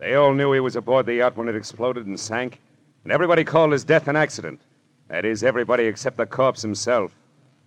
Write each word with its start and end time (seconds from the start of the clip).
They 0.00 0.14
all 0.14 0.32
knew 0.32 0.52
he 0.52 0.60
was 0.60 0.76
aboard 0.76 1.04
the 1.04 1.16
yacht 1.16 1.36
when 1.36 1.48
it 1.48 1.54
exploded 1.54 2.06
and 2.06 2.18
sank, 2.18 2.58
and 3.04 3.12
everybody 3.12 3.44
called 3.44 3.72
his 3.72 3.84
death 3.84 4.08
an 4.08 4.16
accident. 4.16 4.62
That 5.08 5.26
is, 5.26 5.44
everybody 5.44 5.84
except 5.84 6.16
the 6.16 6.24
corpse 6.24 6.62
himself. 6.62 7.14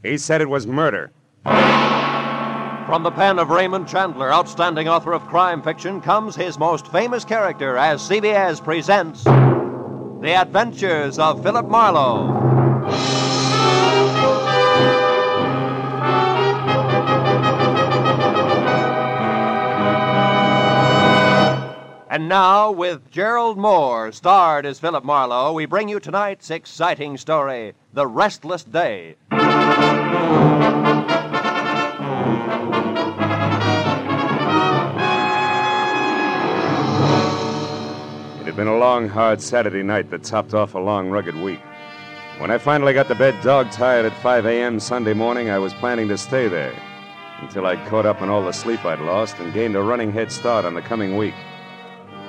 He 0.02 0.17
said 0.17 0.41
it 0.41 0.49
was 0.49 0.65
murder. 0.65 1.11
From 1.43 3.04
the 3.04 3.11
pen 3.11 3.38
of 3.38 3.51
Raymond 3.51 3.88
Chandler, 3.88 4.33
outstanding 4.33 4.88
author 4.88 5.13
of 5.13 5.27
crime 5.27 5.61
fiction, 5.61 6.01
comes 6.01 6.35
his 6.35 6.57
most 6.57 6.88
famous 6.88 7.23
character 7.23 7.77
as 7.77 8.01
CBS 8.01 8.63
presents 8.63 9.23
The 9.23 10.34
Adventures 10.36 11.20
of 11.20 11.43
Philip 11.43 11.68
Marlowe. 11.68 12.43
And 22.14 22.30
now, 22.30 22.70
with 22.70 23.09
Gerald 23.09 23.57
Mohr, 23.57 24.14
starred 24.14 24.68
as 24.68 24.79
Philip 24.79 25.04
Marlowe, 25.04 25.51
we 25.51 25.65
bring 25.65 25.89
you 25.89 26.00
tonight's 26.00 26.51
exciting 26.51 27.18
story 27.18 27.74
The 27.92 28.06
Restless 28.06 28.64
Day. 28.64 29.15
It 29.32 29.37
had 38.45 38.56
been 38.56 38.67
a 38.67 38.78
long, 38.78 39.09
hard 39.09 39.42
Saturday 39.42 39.81
night 39.81 40.11
that 40.11 40.23
topped 40.23 40.53
off 40.53 40.75
a 40.75 40.80
long, 40.80 41.09
rugged 41.09 41.36
week. 41.38 41.61
When 42.38 42.52
I 42.52 42.59
finally 42.59 42.94
got 42.94 43.08
to 43.08 43.16
bed 43.16 43.42
dog 43.42 43.72
tired 43.72 44.06
at 44.06 44.14
5 44.22 44.45
a.m. 44.45 44.80
Sunday 44.80 45.16
morning, 45.16 45.50
I 45.50 45.58
was 45.58 45.73
planning 45.73 46.09
to 46.09 46.20
stay 46.20 46.48
there 46.48 46.80
until 47.39 47.66
I'd 47.66 47.84
caught 47.88 48.06
up 48.06 48.22
on 48.22 48.30
all 48.30 48.45
the 48.45 48.52
sleep 48.52 48.86
I'd 48.86 49.00
lost 49.00 49.39
and 49.39 49.52
gained 49.52 49.75
a 49.75 49.81
running 49.81 50.11
head 50.11 50.31
start 50.31 50.64
on 50.64 50.75
the 50.75 50.81
coming 50.84 51.17
week. 51.17 51.34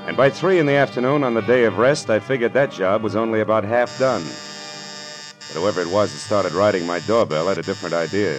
And 0.07 0.19
by 0.19 0.29
3 0.29 0.59
in 0.59 0.67
the 0.67 0.75
afternoon 0.75 1.25
on 1.25 1.33
the 1.33 1.41
day 1.41 1.65
of 1.65 1.79
rest, 1.79 2.11
I 2.11 2.21
figured 2.21 2.53
that 2.53 2.71
job 2.71 3.03
was 3.03 3.17
only 3.17 3.41
about 3.41 3.65
half 3.65 3.99
done. 3.99 4.23
But 4.23 5.61
whoever 5.61 5.81
it 5.81 5.89
was 5.89 6.13
that 6.13 6.19
started 6.19 6.53
riding 6.53 6.87
my 6.87 7.01
doorbell 7.01 7.49
had 7.49 7.57
a 7.57 7.63
different 7.63 7.95
idea. 7.95 8.39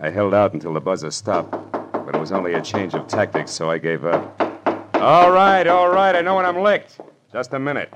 I 0.00 0.10
held 0.10 0.34
out 0.34 0.54
until 0.54 0.72
the 0.72 0.80
buzzer 0.80 1.10
stopped, 1.10 1.50
but 1.72 2.14
it 2.14 2.18
was 2.18 2.30
only 2.30 2.54
a 2.54 2.62
change 2.62 2.94
of 2.94 3.08
tactics, 3.08 3.50
so 3.50 3.68
I 3.70 3.78
gave 3.78 4.04
up. 4.04 4.40
All 4.94 5.32
right, 5.32 5.66
all 5.66 5.88
right, 5.90 6.14
I 6.14 6.20
know 6.20 6.36
when 6.36 6.46
I'm 6.46 6.62
licked. 6.62 7.00
Just 7.32 7.52
a 7.54 7.58
minute. 7.58 7.92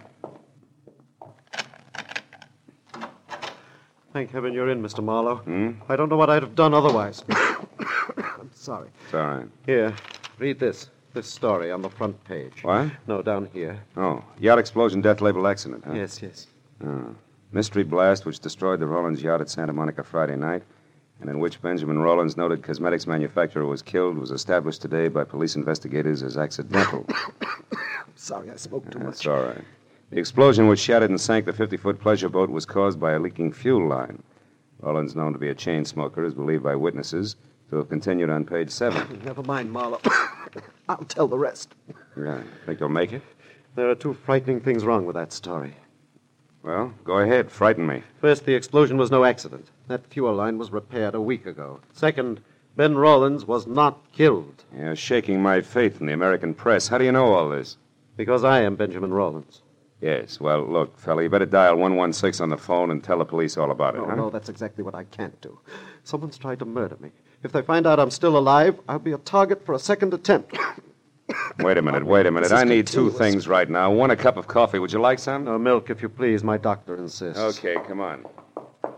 Thank 4.13 4.33
heaven 4.33 4.53
you're 4.53 4.71
in, 4.71 4.83
Mr. 4.83 5.05
Marlowe. 5.05 5.37
Hmm? 5.37 5.73
I 5.89 5.95
don't 5.95 6.09
know 6.09 6.17
what 6.17 6.31
I'd 6.31 6.43
have 6.43 6.57
done 6.57 6.75
otherwise. 6.75 7.23
I'm 7.31 8.51
sorry. 8.53 8.89
It's 9.05 9.15
all 9.15 9.21
right. 9.21 9.47
Here, 9.67 9.95
read 10.39 10.59
this. 10.59 10.91
This 11.17 11.29
story 11.29 11.73
on 11.73 11.81
the 11.81 11.89
front 11.89 12.23
page. 12.25 12.63
What? 12.63 12.91
No, 13.07 13.23
down 13.23 13.49
here. 13.55 13.81
Oh, 13.97 14.23
yacht 14.39 14.59
explosion, 14.59 15.01
death 15.01 15.23
label 15.23 15.47
accident, 15.47 15.83
huh? 15.87 15.95
Yes, 15.95 16.21
yes. 16.21 16.47
Oh. 16.85 17.15
Mystery 17.53 17.85
blast 17.85 18.27
which 18.27 18.39
destroyed 18.39 18.81
the 18.81 18.87
Rollins 18.87 19.23
yacht 19.23 19.41
at 19.41 19.49
Santa 19.49 19.73
Monica 19.73 20.05
Friday 20.05 20.37
night, 20.37 20.63
and 21.23 21.31
in 21.31 21.39
which 21.39 21.63
Benjamin 21.63 22.01
Rollins, 22.01 22.37
noted 22.37 22.63
cosmetics 22.63 23.07
manufacturer, 23.07 23.65
was 23.65 23.81
killed, 23.81 24.19
was 24.19 24.31
established 24.31 24.83
today 24.83 25.09
by 25.09 25.25
police 25.25 25.57
investigators 25.57 26.23
as 26.23 26.37
accidental. 26.37 27.07
Sorry, 28.15 28.51
I 28.51 28.57
spoke 28.57 28.91
too 28.91 28.99
That's 28.99 29.27
all 29.27 29.43
right. 29.43 29.65
The 30.11 30.19
explosion 30.19 30.69
which 30.69 30.81
shattered 30.81 31.09
and 31.09 31.19
sank 31.19 31.47
the 31.47 31.55
50 31.55 31.79
foot 31.79 31.99
pleasure 31.99 32.29
boat 32.29 32.51
was 32.51 32.67
caused 32.67 33.01
by 33.01 33.13
a 33.13 33.19
leaking 33.19 33.55
fuel 33.55 33.89
line. 33.89 34.23
Rollins, 34.81 35.17
known 35.17 35.33
to 35.33 35.39
be 35.39 35.49
a 35.49 35.55
chain 35.55 35.87
smoker, 35.87 36.27
is 36.27 36.35
believed 36.35 36.63
by 36.63 36.75
witnesses 36.75 37.37
to 37.71 37.77
have 37.77 37.89
continued 37.89 38.29
on 38.29 38.45
page 38.45 38.69
7. 38.69 39.23
Never 39.25 39.43
mind, 39.43 39.73
Marlowe. 39.73 40.01
I'll 40.89 41.05
tell 41.05 41.29
the 41.29 41.39
rest. 41.39 41.75
Yeah. 42.17 42.41
Think 42.65 42.81
you'll 42.81 42.89
make 42.89 43.13
it? 43.13 43.23
There 43.75 43.91
are 43.91 43.95
two 43.95 44.15
frightening 44.15 44.61
things 44.61 44.85
wrong 44.85 45.05
with 45.07 45.17
that 45.17 45.33
story. 45.33 45.75
Well, 46.63 46.93
go 47.05 47.19
ahead. 47.19 47.51
Frighten 47.51 47.87
me. 47.87 48.03
First, 48.21 48.45
the 48.45 48.55
explosion 48.55 48.97
was 48.97 49.11
no 49.11 49.25
accident. 49.25 49.71
That 49.89 50.07
fuel 50.07 50.35
line 50.35 50.59
was 50.59 50.73
repaired 50.73 51.15
a 51.15 51.21
week 51.21 51.47
ago. 51.47 51.81
Second, 51.93 52.41
Ben 52.77 52.97
Rollins 52.97 53.45
was 53.45 53.67
not 53.67 54.11
killed. 54.13 54.65
You're 54.77 54.97
shaking 54.97 55.41
my 55.43 55.61
faith 55.61 56.01
in 56.01 56.07
the 56.07 56.13
American 56.13 56.55
press. 56.55 56.89
How 56.89 56.99
do 56.99 57.05
you 57.05 57.13
know 57.13 57.33
all 57.33 57.49
this? 57.51 57.77
Because 58.17 58.45
I 58.45 58.63
am 58.63 58.77
Benjamin 58.77 59.13
Rollins. 59.13 59.63
Yes. 60.01 60.41
Well, 60.41 60.67
look, 60.67 60.99
fella, 60.99 61.23
you 61.23 61.31
better 61.31 61.47
dial 61.47 61.77
116 61.77 62.43
on 62.43 62.51
the 62.51 62.57
phone 62.59 62.91
and 62.91 63.03
tell 63.03 63.19
the 63.19 63.25
police 63.25 63.57
all 63.57 63.71
about 63.71 63.95
it, 63.95 64.01
Oh, 64.01 64.07
huh? 64.07 64.15
no, 64.15 64.31
that's 64.31 64.49
exactly 64.49 64.83
what 64.85 64.95
I 64.95 65.05
can't 65.05 65.41
do. 65.41 65.59
Someone's 66.05 66.37
tried 66.39 66.59
to 66.59 66.65
murder 66.65 66.97
me. 67.01 67.13
If 67.43 67.53
they 67.53 67.63
find 67.63 67.87
out 67.87 68.01
I'm 68.01 68.11
still 68.11 68.37
alive, 68.37 68.79
I'll 68.89 68.99
be 68.99 69.13
a 69.13 69.19
target 69.19 69.65
for 69.65 69.75
a 69.75 69.79
second 69.79 70.13
attempt. 70.15 70.57
Wait 71.59 71.79
a 71.79 71.83
minute, 71.83 72.05
wait 72.15 72.27
a 72.27 72.31
minute. 72.31 72.53
I 72.53 72.65
need 72.65 72.87
two 72.87 73.11
things 73.11 73.49
right 73.49 73.69
now. 73.69 73.91
One, 73.93 74.11
a 74.11 74.17
cup 74.17 74.37
of 74.37 74.47
coffee. 74.47 74.79
Would 74.79 74.93
you 74.93 75.01
like 75.01 75.19
some? 75.19 75.45
No, 75.45 75.59
milk, 75.59 75.91
if 75.91 76.03
you 76.03 76.09
please. 76.09 76.45
My 76.45 76.57
doctor 76.57 76.97
insists. 76.97 77.41
Okay, 77.41 77.77
come 77.87 78.01
on. 78.01 78.25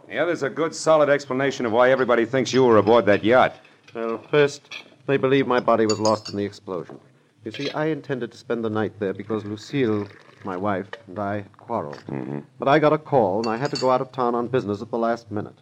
The 0.08 0.18
other's 0.18 0.42
a 0.42 0.50
good, 0.50 0.74
solid 0.74 1.08
explanation 1.08 1.66
of 1.66 1.72
why 1.72 1.90
everybody 1.90 2.24
thinks 2.24 2.52
you 2.52 2.64
were 2.64 2.78
aboard 2.78 3.04
that 3.06 3.22
yacht. 3.22 3.56
Well, 3.94 4.22
first, 4.30 4.84
they 5.06 5.16
believe 5.16 5.46
my 5.46 5.60
body 5.60 5.86
was 5.86 6.00
lost 6.00 6.30
in 6.30 6.36
the 6.36 6.44
explosion. 6.44 6.98
You 7.44 7.52
see, 7.52 7.70
I 7.70 7.86
intended 7.86 8.32
to 8.32 8.38
spend 8.38 8.64
the 8.64 8.70
night 8.70 8.98
there 8.98 9.12
because 9.12 9.44
Lucille, 9.44 10.08
my 10.44 10.56
wife, 10.56 10.86
and 11.06 11.18
I 11.18 11.34
had 11.36 11.56
quarreled. 11.56 12.02
Mm-hmm. 12.08 12.40
But 12.58 12.68
I 12.68 12.78
got 12.78 12.92
a 12.92 12.98
call, 12.98 13.38
and 13.40 13.48
I 13.48 13.56
had 13.56 13.70
to 13.70 13.80
go 13.80 13.90
out 13.90 14.00
of 14.00 14.12
town 14.12 14.34
on 14.34 14.48
business 14.48 14.82
at 14.82 14.90
the 14.90 14.98
last 14.98 15.30
minute. 15.30 15.58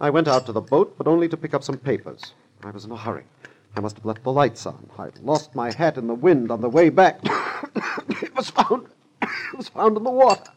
I 0.00 0.10
went 0.10 0.28
out 0.28 0.46
to 0.46 0.52
the 0.52 0.60
boat, 0.60 0.94
but 0.96 1.06
only 1.06 1.28
to 1.28 1.36
pick 1.36 1.52
up 1.52 1.62
some 1.62 1.76
papers. 1.76 2.32
I 2.62 2.70
was 2.70 2.84
in 2.84 2.92
a 2.92 2.96
hurry. 2.96 3.24
I 3.76 3.80
must 3.80 3.96
have 3.96 4.04
left 4.04 4.24
the 4.24 4.32
lights 4.32 4.66
on. 4.66 4.88
I'd 4.98 5.18
lost 5.18 5.54
my 5.54 5.72
hat 5.72 5.96
in 5.96 6.06
the 6.06 6.14
wind 6.14 6.50
on 6.50 6.60
the 6.60 6.68
way 6.68 6.88
back. 6.88 7.20
it 8.22 8.34
was 8.34 8.50
found. 8.50 8.88
It 9.52 9.56
was 9.56 9.68
found 9.68 9.96
in 9.96 10.04
the 10.04 10.10
water. 10.10 10.50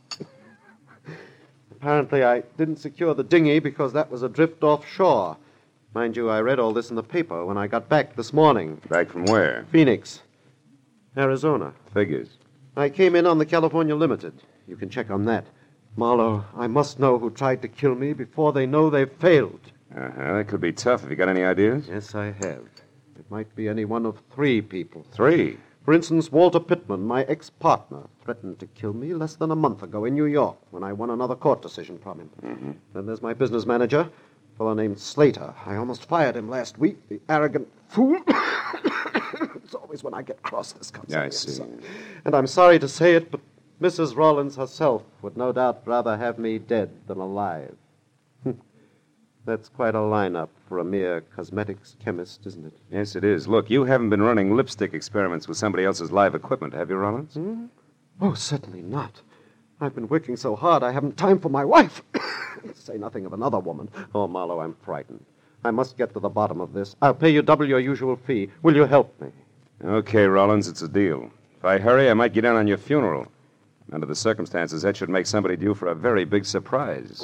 Apparently, 1.71 2.23
I 2.23 2.41
didn't 2.57 2.77
secure 2.77 3.13
the 3.13 3.23
dinghy 3.23 3.59
because 3.59 3.91
that 3.91 4.09
was 4.09 4.23
adrift 4.23 4.63
offshore. 4.63 5.35
Mind 5.93 6.15
you, 6.15 6.29
I 6.29 6.39
read 6.39 6.59
all 6.59 6.71
this 6.73 6.89
in 6.89 6.95
the 6.95 7.03
paper 7.03 7.45
when 7.45 7.57
I 7.57 7.67
got 7.67 7.89
back 7.89 8.15
this 8.15 8.31
morning. 8.31 8.79
Back 8.87 9.09
from 9.09 9.25
where? 9.25 9.65
Phoenix, 9.71 10.21
Arizona. 11.17 11.73
Figures. 11.93 12.29
I 12.77 12.89
came 12.89 13.15
in 13.15 13.27
on 13.27 13.37
the 13.37 13.45
California 13.45 13.95
Limited. 13.95 14.33
You 14.67 14.77
can 14.77 14.89
check 14.89 15.11
on 15.11 15.25
that. 15.25 15.45
Marlowe, 15.95 16.45
I 16.55 16.67
must 16.67 16.99
know 16.99 17.19
who 17.19 17.29
tried 17.29 17.61
to 17.63 17.67
kill 17.67 17.95
me 17.95 18.13
before 18.13 18.53
they 18.53 18.65
know 18.65 18.89
they've 18.89 19.11
failed. 19.11 19.59
Uh-huh. 19.95 20.37
That 20.37 20.47
could 20.47 20.61
be 20.61 20.71
tough. 20.71 21.01
Have 21.01 21.11
you 21.11 21.15
got 21.15 21.29
any 21.29 21.43
ideas? 21.43 21.87
Yes, 21.87 22.15
I 22.15 22.31
have. 22.31 22.63
Might 23.33 23.55
be 23.55 23.67
any 23.67 23.83
one 23.83 24.05
of 24.05 24.21
three 24.29 24.61
people. 24.61 25.07
Three. 25.11 25.57
For 25.83 25.91
instance, 25.91 26.31
Walter 26.31 26.59
Pittman, 26.59 27.01
my 27.01 27.23
ex 27.23 27.49
partner, 27.49 28.03
threatened 28.23 28.59
to 28.59 28.67
kill 28.67 28.93
me 28.93 29.15
less 29.15 29.33
than 29.33 29.49
a 29.49 29.55
month 29.55 29.81
ago 29.81 30.05
in 30.05 30.13
New 30.13 30.25
York 30.25 30.55
when 30.69 30.83
I 30.83 30.93
won 30.93 31.09
another 31.09 31.33
court 31.33 31.59
decision 31.59 31.97
from 31.97 32.19
him. 32.19 32.29
Mm-hmm. 32.43 32.71
Then 32.93 33.07
there's 33.07 33.23
my 33.23 33.33
business 33.33 33.65
manager, 33.65 34.01
a 34.01 34.57
fellow 34.59 34.75
named 34.75 34.99
Slater. 34.99 35.51
I 35.65 35.77
almost 35.77 36.05
fired 36.05 36.35
him 36.35 36.47
last 36.47 36.77
week, 36.77 37.09
the 37.09 37.19
arrogant 37.27 37.67
fool. 37.87 38.19
it's 39.55 39.73
always 39.73 40.03
when 40.03 40.13
I 40.13 40.21
get 40.21 40.43
cross 40.43 40.73
this 40.73 40.91
comes 40.91 41.09
Yeah, 41.09 41.23
I 41.23 41.29
see. 41.29 41.59
And 42.25 42.35
I'm 42.35 42.45
sorry 42.45 42.77
to 42.77 42.87
say 42.87 43.15
it, 43.15 43.31
but 43.31 43.41
Mrs. 43.81 44.15
Rollins 44.15 44.57
herself 44.57 45.01
would 45.23 45.37
no 45.37 45.51
doubt 45.51 45.81
rather 45.85 46.17
have 46.17 46.37
me 46.37 46.59
dead 46.59 46.91
than 47.07 47.17
alive. 47.17 47.75
That's 49.45 49.67
quite 49.67 49.93
a 49.93 49.99
lineup 49.99 50.47
for 50.69 50.79
a 50.79 50.85
mere 50.85 51.21
cosmetics 51.21 51.97
chemist, 52.03 52.45
isn't 52.45 52.65
it? 52.65 52.73
Yes, 52.89 53.15
it 53.17 53.25
is. 53.25 53.45
Look, 53.45 53.69
you 53.69 53.83
haven't 53.83 54.09
been 54.09 54.21
running 54.21 54.55
lipstick 54.55 54.93
experiments 54.93 55.49
with 55.49 55.57
somebody 55.57 55.83
else's 55.83 56.13
live 56.13 56.33
equipment, 56.33 56.73
have 56.73 56.89
you, 56.89 56.95
Rollins? 56.95 57.33
Hmm? 57.33 57.65
Oh, 58.21 58.35
certainly 58.35 58.81
not. 58.81 59.21
I've 59.81 59.95
been 59.95 60.07
working 60.07 60.37
so 60.37 60.55
hard 60.55 60.81
I 60.81 60.91
haven't 60.91 61.17
time 61.17 61.39
for 61.39 61.49
my 61.49 61.65
wife. 61.65 62.01
say 62.75 62.97
nothing 62.97 63.25
of 63.25 63.33
another 63.33 63.59
woman. 63.59 63.89
Oh, 64.15 64.27
Marlowe, 64.27 64.61
I'm 64.61 64.75
frightened. 64.81 65.25
I 65.65 65.71
must 65.71 65.97
get 65.97 66.13
to 66.13 66.21
the 66.21 66.29
bottom 66.29 66.61
of 66.61 66.71
this. 66.71 66.95
I'll 67.01 67.13
pay 67.13 67.29
you 67.29 67.41
double 67.41 67.67
your 67.67 67.79
usual 67.79 68.15
fee. 68.15 68.49
Will 68.61 68.75
you 68.75 68.85
help 68.85 69.19
me? 69.19 69.27
Okay, 69.83 70.25
Rollins, 70.25 70.69
it's 70.69 70.81
a 70.81 70.87
deal. 70.87 71.29
If 71.57 71.65
I 71.65 71.79
hurry, 71.79 72.09
I 72.09 72.13
might 72.13 72.33
get 72.33 72.45
in 72.45 72.55
on 72.55 72.67
your 72.67 72.77
funeral. 72.77 73.27
Under 73.91 74.05
the 74.05 74.15
circumstances, 74.15 74.83
that 74.83 74.95
should 74.95 75.09
make 75.09 75.25
somebody 75.25 75.57
due 75.57 75.73
for 75.73 75.89
a 75.89 75.95
very 75.95 76.23
big 76.23 76.45
surprise. 76.45 77.21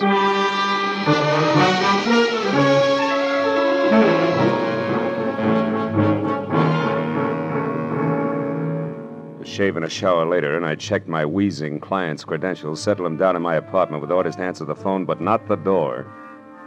Shave 9.59 9.75
and 9.75 9.83
a 9.83 9.89
shower 9.89 10.25
later, 10.25 10.55
and 10.55 10.65
I 10.65 10.75
checked 10.75 11.09
my 11.09 11.25
wheezing 11.25 11.81
client's 11.81 12.23
credentials, 12.23 12.81
settled 12.81 13.07
him 13.07 13.17
down 13.17 13.35
in 13.35 13.41
my 13.41 13.55
apartment 13.55 13.99
with 13.99 14.09
orders 14.09 14.37
to 14.37 14.41
answer 14.41 14.63
the 14.63 14.73
phone, 14.73 15.03
but 15.03 15.19
not 15.19 15.49
the 15.49 15.57
door, 15.57 16.07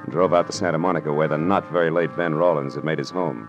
and 0.03 0.13
drove 0.13 0.35
out 0.35 0.47
to 0.49 0.53
Santa 0.53 0.77
Monica, 0.77 1.11
where 1.11 1.27
the 1.27 1.39
not 1.39 1.73
very 1.73 1.91
late 1.91 2.15
Ben 2.19 2.35
Rollins 2.35 2.75
had 2.75 2.85
made 2.85 2.99
his 2.99 3.09
home. 3.09 3.49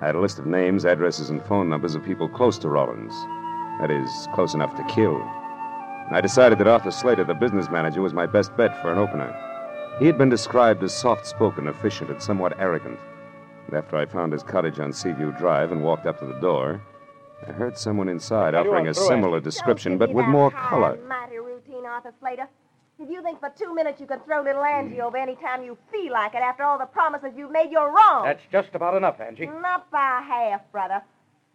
I 0.00 0.06
had 0.06 0.16
a 0.16 0.20
list 0.20 0.40
of 0.40 0.46
names, 0.46 0.84
addresses, 0.84 1.30
and 1.30 1.40
phone 1.40 1.68
numbers 1.68 1.94
of 1.94 2.04
people 2.04 2.28
close 2.28 2.58
to 2.58 2.68
Rollins. 2.68 3.12
That 3.80 3.92
is, 3.92 4.10
close 4.34 4.54
enough 4.54 4.74
to 4.74 4.92
kill. 4.92 5.14
And 6.08 6.16
I 6.16 6.20
decided 6.20 6.58
that 6.58 6.66
Arthur 6.66 6.90
Slater, 6.90 7.22
the 7.22 7.34
business 7.34 7.70
manager, 7.70 8.02
was 8.02 8.12
my 8.12 8.26
best 8.26 8.56
bet 8.56 8.82
for 8.82 8.90
an 8.90 8.98
opener. 8.98 9.32
He 10.00 10.06
had 10.06 10.18
been 10.18 10.30
described 10.30 10.82
as 10.82 10.92
soft 10.92 11.28
spoken, 11.28 11.68
efficient, 11.68 12.10
and 12.10 12.20
somewhat 12.20 12.58
arrogant. 12.58 12.98
And 13.68 13.76
after 13.76 13.96
I 13.96 14.06
found 14.06 14.32
his 14.32 14.42
cottage 14.42 14.80
on 14.80 14.92
Seaview 14.92 15.30
Drive 15.38 15.70
and 15.70 15.84
walked 15.84 16.06
up 16.06 16.18
to 16.18 16.26
the 16.26 16.40
door, 16.40 16.82
I 17.46 17.52
heard 17.52 17.78
someone 17.78 18.08
inside 18.08 18.52
Tell 18.52 18.64
you 18.64 18.70
offering 18.70 18.88
a 18.88 18.94
similar 18.94 19.36
Angie. 19.36 19.44
description, 19.44 19.92
Don't 19.92 19.98
but 19.98 20.12
with 20.14 20.26
more 20.26 20.50
high 20.50 20.68
color. 20.68 20.98
Mighty 21.08 21.38
routine, 21.38 21.86
Arthur 21.86 22.12
Slater. 22.20 22.48
If 23.00 23.08
you 23.08 23.22
think 23.22 23.38
for 23.38 23.50
two 23.56 23.72
minutes 23.74 24.00
you 24.00 24.06
can 24.06 24.18
throw 24.20 24.42
little 24.42 24.64
Angie 24.64 25.00
over 25.00 25.16
any 25.16 25.36
time 25.36 25.62
you 25.62 25.78
feel 25.92 26.12
like 26.12 26.34
it 26.34 26.42
after 26.42 26.64
all 26.64 26.78
the 26.78 26.86
promises 26.86 27.30
you've 27.36 27.52
made, 27.52 27.70
you're 27.70 27.92
wrong. 27.92 28.24
That's 28.24 28.42
just 28.50 28.74
about 28.74 28.96
enough, 28.96 29.20
Angie. 29.20 29.46
Not 29.46 29.88
by 29.90 30.20
half, 30.26 30.62
brother. 30.72 31.00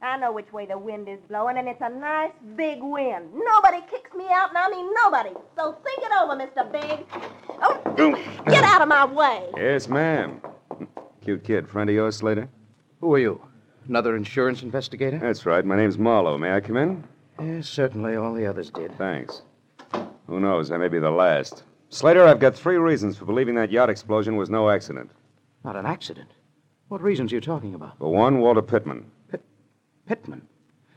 I 0.01 0.18
know 0.18 0.31
which 0.33 0.51
way 0.51 0.65
the 0.65 0.77
wind 0.77 1.07
is 1.07 1.19
blowing, 1.30 1.57
and 1.57 1.68
it's 1.68 1.81
a 1.81 1.89
nice 1.89 2.31
big 2.56 2.81
wind. 2.81 3.29
Nobody 3.33 3.81
kicks 3.89 4.13
me 4.13 4.25
out, 4.31 4.50
and 4.50 4.57
I 4.57 4.69
mean 4.69 4.89
nobody. 5.03 5.29
So 5.57 5.77
think 5.83 6.00
it 6.00 6.12
over, 6.21 6.36
Mr. 6.36 6.69
Big. 6.71 7.06
Oh, 7.62 8.24
get 8.47 8.63
out 8.65 8.81
of 8.81 8.88
my 8.89 9.06
way. 9.06 9.50
Yes, 9.56 9.88
ma'am. 9.88 10.41
Cute 11.21 11.44
kid. 11.44 11.69
Friend 11.69 11.89
of 11.89 11.95
yours, 11.95 12.18
Slater? 12.18 12.50
Who 13.00 13.13
are 13.13 13.19
you? 13.19 13.41
Another 13.88 14.15
insurance 14.15 14.62
investigator? 14.63 15.18
That's 15.19 15.45
right. 15.45 15.65
My 15.65 15.75
name's 15.75 15.97
Marlowe. 15.97 16.38
May 16.38 16.53
I 16.53 16.62
come 16.62 16.77
in? 16.77 17.03
Yes, 17.39 17.68
certainly. 17.68 18.15
All 18.15 18.33
the 18.33 18.45
others 18.45 18.69
did. 18.69 18.97
Thanks. 18.97 19.41
Who 20.27 20.39
knows? 20.39 20.71
I 20.71 20.77
may 20.77 20.88
be 20.88 21.00
the 21.00 21.12
last. 21.12 21.63
Slater, 21.89 22.24
I've 22.25 22.39
got 22.39 22.56
three 22.56 22.77
reasons 22.77 23.18
for 23.18 23.25
believing 23.25 23.56
that 23.56 23.71
yacht 23.71 23.89
explosion 23.89 24.38
was 24.38 24.50
no 24.50 24.69
accident. 24.69 25.12
Not 25.63 25.75
an 25.75 25.85
accident. 25.85 26.30
What 26.88 27.01
reasons 27.01 27.31
are 27.31 27.35
you 27.35 27.41
talking 27.41 27.75
about? 27.75 27.97
For 27.97 28.12
one, 28.12 28.39
Walter 28.39 28.62
Pittman. 28.62 29.06
Pittman. 30.07 30.47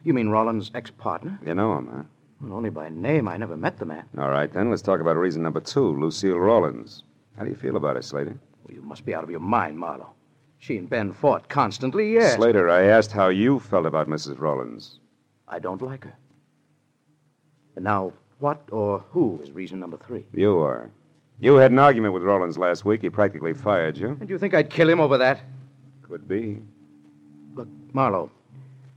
You 0.04 0.14
mean 0.14 0.28
Rollins' 0.28 0.70
ex-partner? 0.74 1.38
You 1.44 1.54
know 1.54 1.76
him, 1.78 1.88
huh? 1.92 2.02
Well, 2.40 2.54
only 2.56 2.70
by 2.70 2.88
name. 2.88 3.28
I 3.28 3.36
never 3.36 3.56
met 3.56 3.78
the 3.78 3.86
man. 3.86 4.04
All 4.18 4.30
right, 4.30 4.52
then. 4.52 4.70
Let's 4.70 4.82
talk 4.82 5.00
about 5.00 5.16
reason 5.16 5.42
number 5.42 5.60
two, 5.60 5.98
Lucille 5.98 6.38
Rollins. 6.38 7.02
How 7.36 7.44
do 7.44 7.50
you 7.50 7.56
feel 7.56 7.76
about 7.76 7.96
her, 7.96 8.02
Slater? 8.02 8.38
Well, 8.64 8.74
you 8.74 8.82
must 8.82 9.04
be 9.04 9.14
out 9.14 9.24
of 9.24 9.30
your 9.30 9.40
mind, 9.40 9.78
Marlowe. 9.78 10.12
She 10.66 10.78
and 10.78 10.90
Ben 10.90 11.12
fought 11.12 11.48
constantly, 11.48 12.14
yes. 12.14 12.34
Slater, 12.34 12.68
I 12.68 12.86
asked 12.86 13.12
how 13.12 13.28
you 13.28 13.60
felt 13.60 13.86
about 13.86 14.08
Mrs. 14.08 14.40
Rollins. 14.40 14.98
I 15.46 15.60
don't 15.60 15.80
like 15.80 16.02
her. 16.02 16.16
And 17.76 17.84
now, 17.84 18.12
what 18.40 18.60
or 18.72 19.04
who 19.10 19.38
is 19.44 19.52
reason 19.52 19.78
number 19.78 19.96
three? 19.96 20.26
You 20.32 20.58
are. 20.58 20.90
You 21.38 21.54
had 21.54 21.70
an 21.70 21.78
argument 21.78 22.14
with 22.14 22.24
Rollins 22.24 22.58
last 22.58 22.84
week. 22.84 23.02
He 23.02 23.10
practically 23.10 23.54
fired 23.54 23.96
you. 23.96 24.16
And 24.18 24.28
you 24.28 24.38
think 24.38 24.54
I'd 24.54 24.68
kill 24.68 24.88
him 24.88 24.98
over 24.98 25.16
that? 25.18 25.38
Could 26.02 26.26
be. 26.26 26.60
Look, 27.54 27.68
Marlowe, 27.92 28.32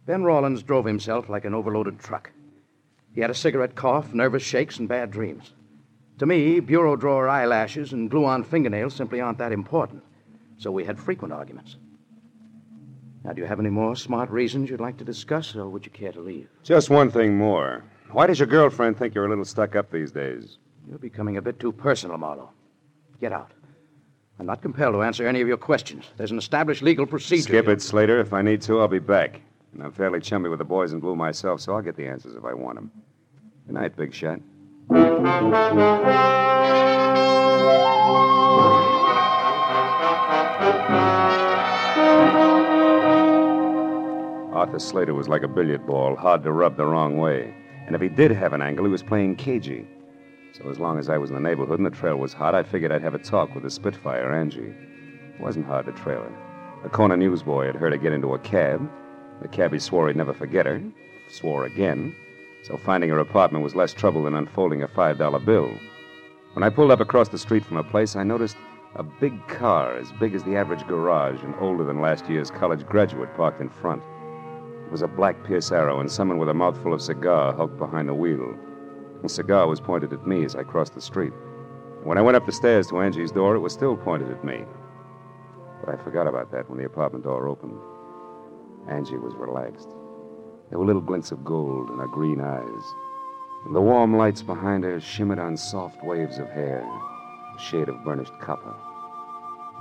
Ben 0.08 0.24
Rollins 0.24 0.64
drove 0.64 0.86
himself 0.86 1.30
like 1.30 1.46
an 1.46 1.54
overloaded 1.54 2.00
truck. 2.00 2.32
He 3.14 3.22
had 3.22 3.30
a 3.30 3.36
cigarette 3.36 3.76
cough, 3.76 4.12
nervous 4.12 4.42
shakes, 4.42 4.80
and 4.80 4.90
bad 4.90 5.12
dreams. 5.12 5.54
To 6.18 6.26
me, 6.26 6.62
bureau 6.62 6.96
drawer 6.96 7.30
eyelashes 7.30 7.94
and 7.94 8.10
glue 8.10 8.26
on 8.26 8.44
fingernails 8.44 8.96
simply 8.96 9.22
aren't 9.22 9.38
that 9.38 9.52
important. 9.52 10.02
So 10.60 10.72
we 10.72 10.84
had 10.84 11.00
frequent 11.00 11.34
arguments. 11.34 11.78
Now, 13.24 13.32
do 13.32 13.42
you 13.42 13.48
have 13.48 13.60
any 13.60 13.70
more 13.70 13.96
smart 13.96 14.30
reasons 14.30 14.70
you'd 14.70 14.82
like 14.82 14.98
to 14.98 15.06
discuss, 15.06 15.56
or 15.56 15.70
would 15.70 15.86
you 15.86 15.92
care 15.92 16.12
to 16.12 16.22
leave? 16.22 16.50
Just 16.64 16.90
one 16.90 17.10
thing 17.10 17.38
more. 17.38 17.84
Why 18.12 18.28
does 18.28 18.40
your 18.40 18.48
girlfriend 18.48 18.98
think 18.98 19.16
you're 19.16 19.26
a 19.26 19.30
little 19.30 19.46
stuck 19.46 19.76
up 19.76 19.90
these 19.90 20.12
days? 20.12 20.58
You're 20.88 21.00
becoming 21.00 21.38
a 21.38 21.42
bit 21.42 21.60
too 21.60 21.72
personal, 21.72 22.18
Marlowe. 22.18 22.52
Get 23.22 23.32
out. 23.32 23.52
I'm 24.40 24.46
not 24.46 24.62
compelled 24.62 24.96
to 24.96 25.02
answer 25.02 25.28
any 25.28 25.42
of 25.42 25.48
your 25.48 25.58
questions. 25.58 26.06
There's 26.18 26.32
an 26.32 26.38
established 26.38 26.82
legal 26.82 27.06
procedure. 27.06 27.44
Skip 27.44 27.68
it, 27.68 27.82
Slater. 27.82 28.20
If 28.20 28.34
I 28.34 28.42
need 28.42 28.62
to, 28.64 28.80
I'll 28.80 28.88
be 28.88 29.00
back. 29.00 29.42
And 29.74 29.84
I'm 29.84 29.92
fairly 29.92 30.20
chummy 30.20 30.50
with 30.50 30.60
the 30.60 30.66
boys 30.66 30.92
in 30.94 31.00
blue 31.00 31.16
myself, 31.16 31.62
so 31.62 31.74
I'll 31.74 31.82
get 31.82 31.96
the 31.96 32.08
answers 32.08 32.36
if 32.36 32.44
I 32.44 32.54
want 32.54 32.76
them. 32.76 32.92
Good 33.68 33.76
night, 33.76 33.96
Big 33.96 34.14
Shot. 34.14 34.40
Arthur 44.54 44.80
Slater 44.80 45.14
was 45.14 45.30
like 45.30 45.44
a 45.44 45.48
billiard 45.48 45.88
ball, 45.88 46.16
hard 46.16 46.44
to 46.44 46.52
rub 46.52 46.76
the 46.76 46.86
wrong 46.86 47.18
way. 47.18 47.54
And 47.88 47.96
if 47.96 48.02
he 48.02 48.10
did 48.10 48.32
have 48.32 48.54
an 48.54 48.62
angle, 48.62 48.86
he 48.86 48.92
was 48.92 49.02
playing 49.02 49.38
cagey. 49.38 49.88
So 50.52 50.70
as 50.70 50.80
long 50.80 51.00
as 51.00 51.10
I 51.10 51.18
was 51.18 51.30
in 51.30 51.36
the 51.36 51.42
neighborhood 51.42 51.80
and 51.80 51.86
the 51.86 51.92
trail 51.92 52.18
was 52.18 52.34
hot, 52.34 52.54
I 52.54 52.64
figured 52.64 52.92
I'd 52.92 53.02
have 53.02 53.16
a 53.16 53.20
talk 53.20 53.54
with 53.56 53.64
the 53.64 53.70
Spitfire, 53.70 54.34
Angie. 54.34 54.74
It 55.34 55.40
wasn't 55.40 55.66
hard 55.66 55.86
to 55.86 55.92
trail 55.94 56.22
her. 56.22 56.82
A 56.84 56.90
corner 56.90 57.16
newsboy 57.16 57.68
had 57.68 57.76
heard 57.76 57.94
her 57.94 57.98
get 57.98 58.14
into 58.14 58.34
a 58.34 58.40
cab. 58.40 58.88
The 59.42 59.48
cabbie 59.48 59.80
swore 59.80 60.08
he'd 60.08 60.18
never 60.18 60.34
forget 60.34 60.66
her, 60.66 60.82
swore 61.30 61.66
again. 61.66 62.14
So 62.64 62.78
finding 62.78 63.10
her 63.10 63.20
apartment 63.20 63.64
was 63.64 63.76
less 63.76 63.94
trouble 63.94 64.24
than 64.24 64.36
unfolding 64.36 64.84
a 64.84 64.88
$5 64.88 65.46
bill. 65.46 65.72
When 66.54 66.64
I 66.64 66.70
pulled 66.70 66.92
up 66.92 67.00
across 67.00 67.30
the 67.30 67.38
street 67.38 67.64
from 67.64 67.78
her 67.78 67.84
place, 67.84 68.16
I 68.16 68.24
noticed 68.24 68.58
a 68.96 69.04
big 69.04 69.48
car, 69.48 69.98
as 69.98 70.12
big 70.14 70.34
as 70.34 70.44
the 70.44 70.56
average 70.56 70.86
garage 70.88 71.44
and 71.44 71.54
older 71.60 71.84
than 71.84 72.02
last 72.02 72.28
year's 72.28 72.50
college 72.50 72.86
graduate, 72.88 73.34
parked 73.36 73.62
in 73.62 73.70
front. 73.70 74.02
It 74.86 74.92
was 74.92 75.04
a 75.04 75.08
black 75.08 75.44
Pierce 75.44 75.72
Arrow, 75.72 76.00
and 76.00 76.12
someone 76.12 76.40
with 76.40 76.50
a 76.50 76.54
mouthful 76.54 76.94
of 76.94 77.02
cigar 77.02 77.54
hulked 77.54 77.78
behind 77.78 78.10
the 78.10 78.14
wheel. 78.14 78.56
The 79.22 79.30
cigar 79.30 79.68
was 79.68 79.80
pointed 79.80 80.12
at 80.14 80.26
me 80.26 80.44
as 80.44 80.56
I 80.56 80.64
crossed 80.64 80.96
the 80.96 81.02
street. 81.02 81.34
When 82.04 82.18
I 82.18 82.22
went 82.22 82.38
up 82.38 82.46
the 82.46 82.52
stairs 82.52 82.88
to 82.88 83.00
Angie's 83.00 83.32
door, 83.32 83.56
it 83.56 83.60
was 83.60 83.74
still 83.74 83.96
pointed 83.96 84.32
at 84.32 84.44
me. 84.44 84.64
But 85.84 85.94
I 85.94 86.04
forgot 86.04 86.28
about 86.28 86.52
that 86.52 86.70
when 86.70 86.80
the 86.80 86.86
apartment 86.86 87.26
door 87.26 87.48
opened. 87.48 87.80
Angie 88.90 89.18
was 89.18 89.36
relaxed. 89.36 89.90
There 90.70 90.80
were 90.80 90.86
little 90.86 91.02
glints 91.02 91.32
of 91.32 91.44
gold 91.44 91.90
in 91.90 92.00
her 92.00 92.08
green 92.08 92.42
eyes. 92.42 92.94
And 93.66 93.76
the 93.76 93.82
warm 93.82 94.18
lights 94.18 94.42
behind 94.42 94.84
her 94.84 95.00
shimmered 95.00 95.40
on 95.40 95.58
soft 95.58 96.04
waves 96.04 96.38
of 96.38 96.50
hair, 96.50 96.88
shade 97.60 97.90
of 97.90 98.04
burnished 98.04 98.34
copper. 98.40 98.76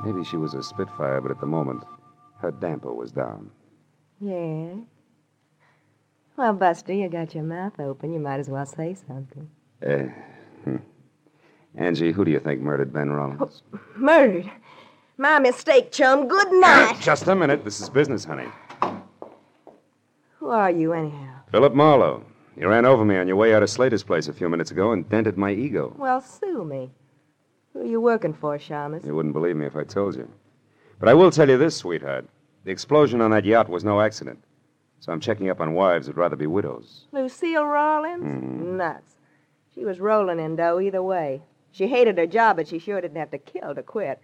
Maybe 0.04 0.25
she 0.25 0.36
was 0.36 0.54
a 0.54 0.62
Spitfire, 0.62 1.20
but 1.20 1.30
at 1.30 1.40
the 1.40 1.46
moment, 1.46 1.84
her 2.40 2.50
damper 2.50 2.92
was 2.92 3.10
down. 3.10 3.50
Yeah. 4.20 4.75
Well, 6.36 6.52
Buster, 6.52 6.92
you 6.92 7.08
got 7.08 7.34
your 7.34 7.44
mouth 7.44 7.78
open. 7.80 8.12
You 8.12 8.20
might 8.20 8.38
as 8.38 8.48
well 8.48 8.66
say 8.66 8.94
something. 8.94 9.50
Uh, 9.84 10.04
hmm. 10.64 10.76
Angie, 11.75 12.12
who 12.12 12.25
do 12.25 12.30
you 12.30 12.38
think 12.38 12.60
murdered 12.60 12.92
Ben 12.92 13.10
Rollins? 13.10 13.62
Murdered. 13.96 14.50
My 15.16 15.40
mistake, 15.40 15.90
chum. 15.90 16.28
Good 16.28 16.52
night. 16.52 16.98
Just 17.00 17.26
a 17.26 17.34
minute. 17.34 17.64
This 17.64 17.80
is 17.80 17.88
business, 17.90 18.25
honey. 18.25 18.46
Who 20.38 20.48
are 20.50 20.70
you, 20.70 20.92
anyhow? 20.92 21.40
Philip 21.50 21.75
Marlowe. 21.75 22.25
You 22.56 22.69
ran 22.69 22.84
over 22.84 23.04
me 23.04 23.16
on 23.16 23.26
your 23.26 23.36
way 23.36 23.54
out 23.54 23.62
of 23.62 23.70
Slater's 23.70 24.02
place 24.02 24.28
a 24.28 24.32
few 24.32 24.48
minutes 24.48 24.70
ago 24.70 24.92
and 24.92 25.08
dented 25.08 25.36
my 25.36 25.52
ego. 25.52 25.94
Well, 25.96 26.20
sue 26.20 26.64
me. 26.64 26.92
Who 27.73 27.81
are 27.81 27.87
you 27.87 28.00
working 28.00 28.35
for, 28.35 28.59
Shamus? 28.59 29.05
You 29.06 29.15
wouldn't 29.15 29.35
believe 29.35 29.56
me 29.56 29.67
if 29.67 29.76
I 29.76 29.85
told 29.85 30.17
you. 30.17 30.29
But 30.99 31.09
I 31.09 31.15
will 31.15 31.31
tell 31.31 31.49
you 31.49 31.59
this, 31.59 31.76
sweetheart. 31.76 32.26
The 32.65 32.70
explosion 32.70 33.20
on 33.20 33.31
that 33.31 33.44
yacht 33.44 33.69
was 33.69 33.85
no 33.85 34.00
accident. 34.00 34.43
So 35.00 35.12
I'm 35.12 35.20
checking 35.20 35.49
up 35.49 35.61
on 35.61 35.75
wives 35.75 36.06
who'd 36.06 36.17
rather 36.17 36.35
be 36.37 36.47
widows. 36.47 37.06
Lucille 37.12 37.65
Rollins? 37.65 38.25
Mhm. 38.25 38.76
Nuts. 38.76 39.14
She 39.75 39.85
was 39.85 40.00
rolling 40.00 40.40
in 40.40 40.57
dough 40.57 40.81
either 40.81 41.02
way. 41.02 41.42
She 41.71 41.87
hated 41.87 42.19
her 42.19 42.26
job, 42.26 42.57
but 42.57 42.66
she 42.66 42.78
sure 42.81 43.00
didn't 43.00 43.16
have 43.19 43.31
to 43.31 43.38
kill 43.38 43.75
to 43.75 43.83
quit. 43.83 44.19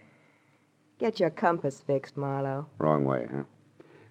Get 0.99 1.19
your 1.19 1.29
compass 1.29 1.79
fixed, 1.81 2.17
Marlowe. 2.17 2.67
Wrong 2.77 3.05
way, 3.05 3.27
huh? 3.33 3.43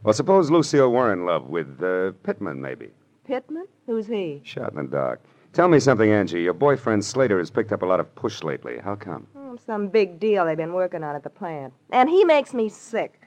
Well, 0.02 0.14
suppose 0.14 0.50
Lucille 0.50 0.90
were 0.90 1.12
in 1.12 1.26
love 1.26 1.48
with 1.48 1.82
uh, 1.82 2.12
Pittman, 2.22 2.60
maybe. 2.60 2.90
Pittman? 3.26 3.66
Who's 3.86 4.06
he? 4.06 4.40
Shot 4.44 4.70
in 4.72 4.76
the 4.76 4.82
dark. 4.84 5.20
Tell 5.54 5.68
me 5.68 5.78
something, 5.78 6.10
Angie. 6.10 6.42
Your 6.42 6.52
boyfriend 6.52 7.04
Slater 7.04 7.38
has 7.38 7.48
picked 7.48 7.70
up 7.70 7.82
a 7.82 7.86
lot 7.86 8.00
of 8.00 8.12
push 8.16 8.42
lately. 8.42 8.78
How 8.82 8.96
come? 8.96 9.28
Oh, 9.36 9.56
some 9.64 9.86
big 9.86 10.18
deal 10.18 10.44
they've 10.44 10.56
been 10.56 10.72
working 10.72 11.04
on 11.04 11.14
at 11.14 11.22
the 11.22 11.30
plant. 11.30 11.72
And 11.92 12.10
he 12.10 12.24
makes 12.24 12.52
me 12.52 12.68
sick. 12.68 13.20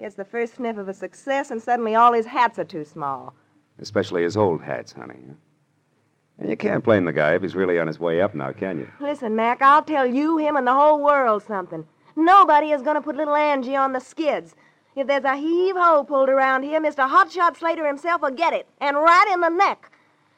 Gets 0.00 0.14
the 0.14 0.24
first 0.24 0.54
sniff 0.54 0.78
of 0.78 0.88
a 0.88 0.94
success, 0.94 1.50
and 1.50 1.62
suddenly 1.62 1.94
all 1.94 2.14
his 2.14 2.24
hats 2.24 2.58
are 2.58 2.64
too 2.64 2.86
small. 2.86 3.34
Especially 3.78 4.22
his 4.22 4.34
old 4.34 4.62
hats, 4.62 4.92
honey. 4.92 5.18
And 6.38 6.48
you 6.48 6.56
can't 6.56 6.82
blame 6.82 7.04
the 7.04 7.12
guy 7.12 7.34
if 7.34 7.42
he's 7.42 7.54
really 7.54 7.78
on 7.78 7.86
his 7.86 8.00
way 8.00 8.22
up 8.22 8.34
now, 8.34 8.50
can 8.52 8.78
you? 8.78 8.88
Listen, 8.98 9.36
Mac, 9.36 9.60
I'll 9.60 9.82
tell 9.82 10.06
you, 10.06 10.38
him, 10.38 10.56
and 10.56 10.66
the 10.66 10.72
whole 10.72 11.04
world 11.04 11.42
something. 11.42 11.86
Nobody 12.16 12.70
is 12.70 12.80
going 12.80 12.96
to 12.96 13.02
put 13.02 13.16
little 13.16 13.36
Angie 13.36 13.76
on 13.76 13.92
the 13.92 14.00
skids. 14.00 14.54
If 14.96 15.06
there's 15.06 15.24
a 15.24 15.36
heave 15.36 15.76
ho 15.76 16.02
pulled 16.04 16.30
around 16.30 16.62
here, 16.62 16.80
Mr. 16.80 17.06
Hotshot 17.06 17.58
Slater 17.58 17.86
himself 17.86 18.22
will 18.22 18.30
get 18.30 18.54
it, 18.54 18.66
and 18.80 18.96
right 18.96 19.30
in 19.34 19.40
the 19.40 19.50
neck. 19.50 19.90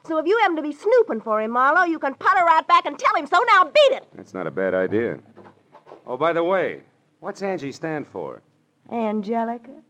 So 0.07 0.19
if 0.19 0.27
you 0.27 0.39
happen 0.39 0.55
to 0.57 0.63
be 0.63 0.73
snooping 0.73 1.21
for 1.21 1.43
him, 1.43 1.51
Marlowe, 1.51 1.85
you 1.85 1.99
can 1.99 2.15
putter 2.15 2.45
right 2.45 2.67
back 2.69 2.87
and 2.87 2.97
tell 2.97 3.17
him 3.17 3.27
so. 3.27 3.43
Now 3.49 3.65
beat 3.65 3.97
it. 3.97 4.07
That's 4.15 4.35
not 4.35 4.47
a 4.47 4.51
bad 4.53 4.73
idea. 4.73 5.19
Oh, 6.07 6.17
by 6.17 6.33
the 6.33 6.45
way, 6.45 6.83
what's 7.19 7.43
Angie 7.43 7.73
stand 7.73 8.07
for? 8.07 8.41
Angelica? 8.91 9.83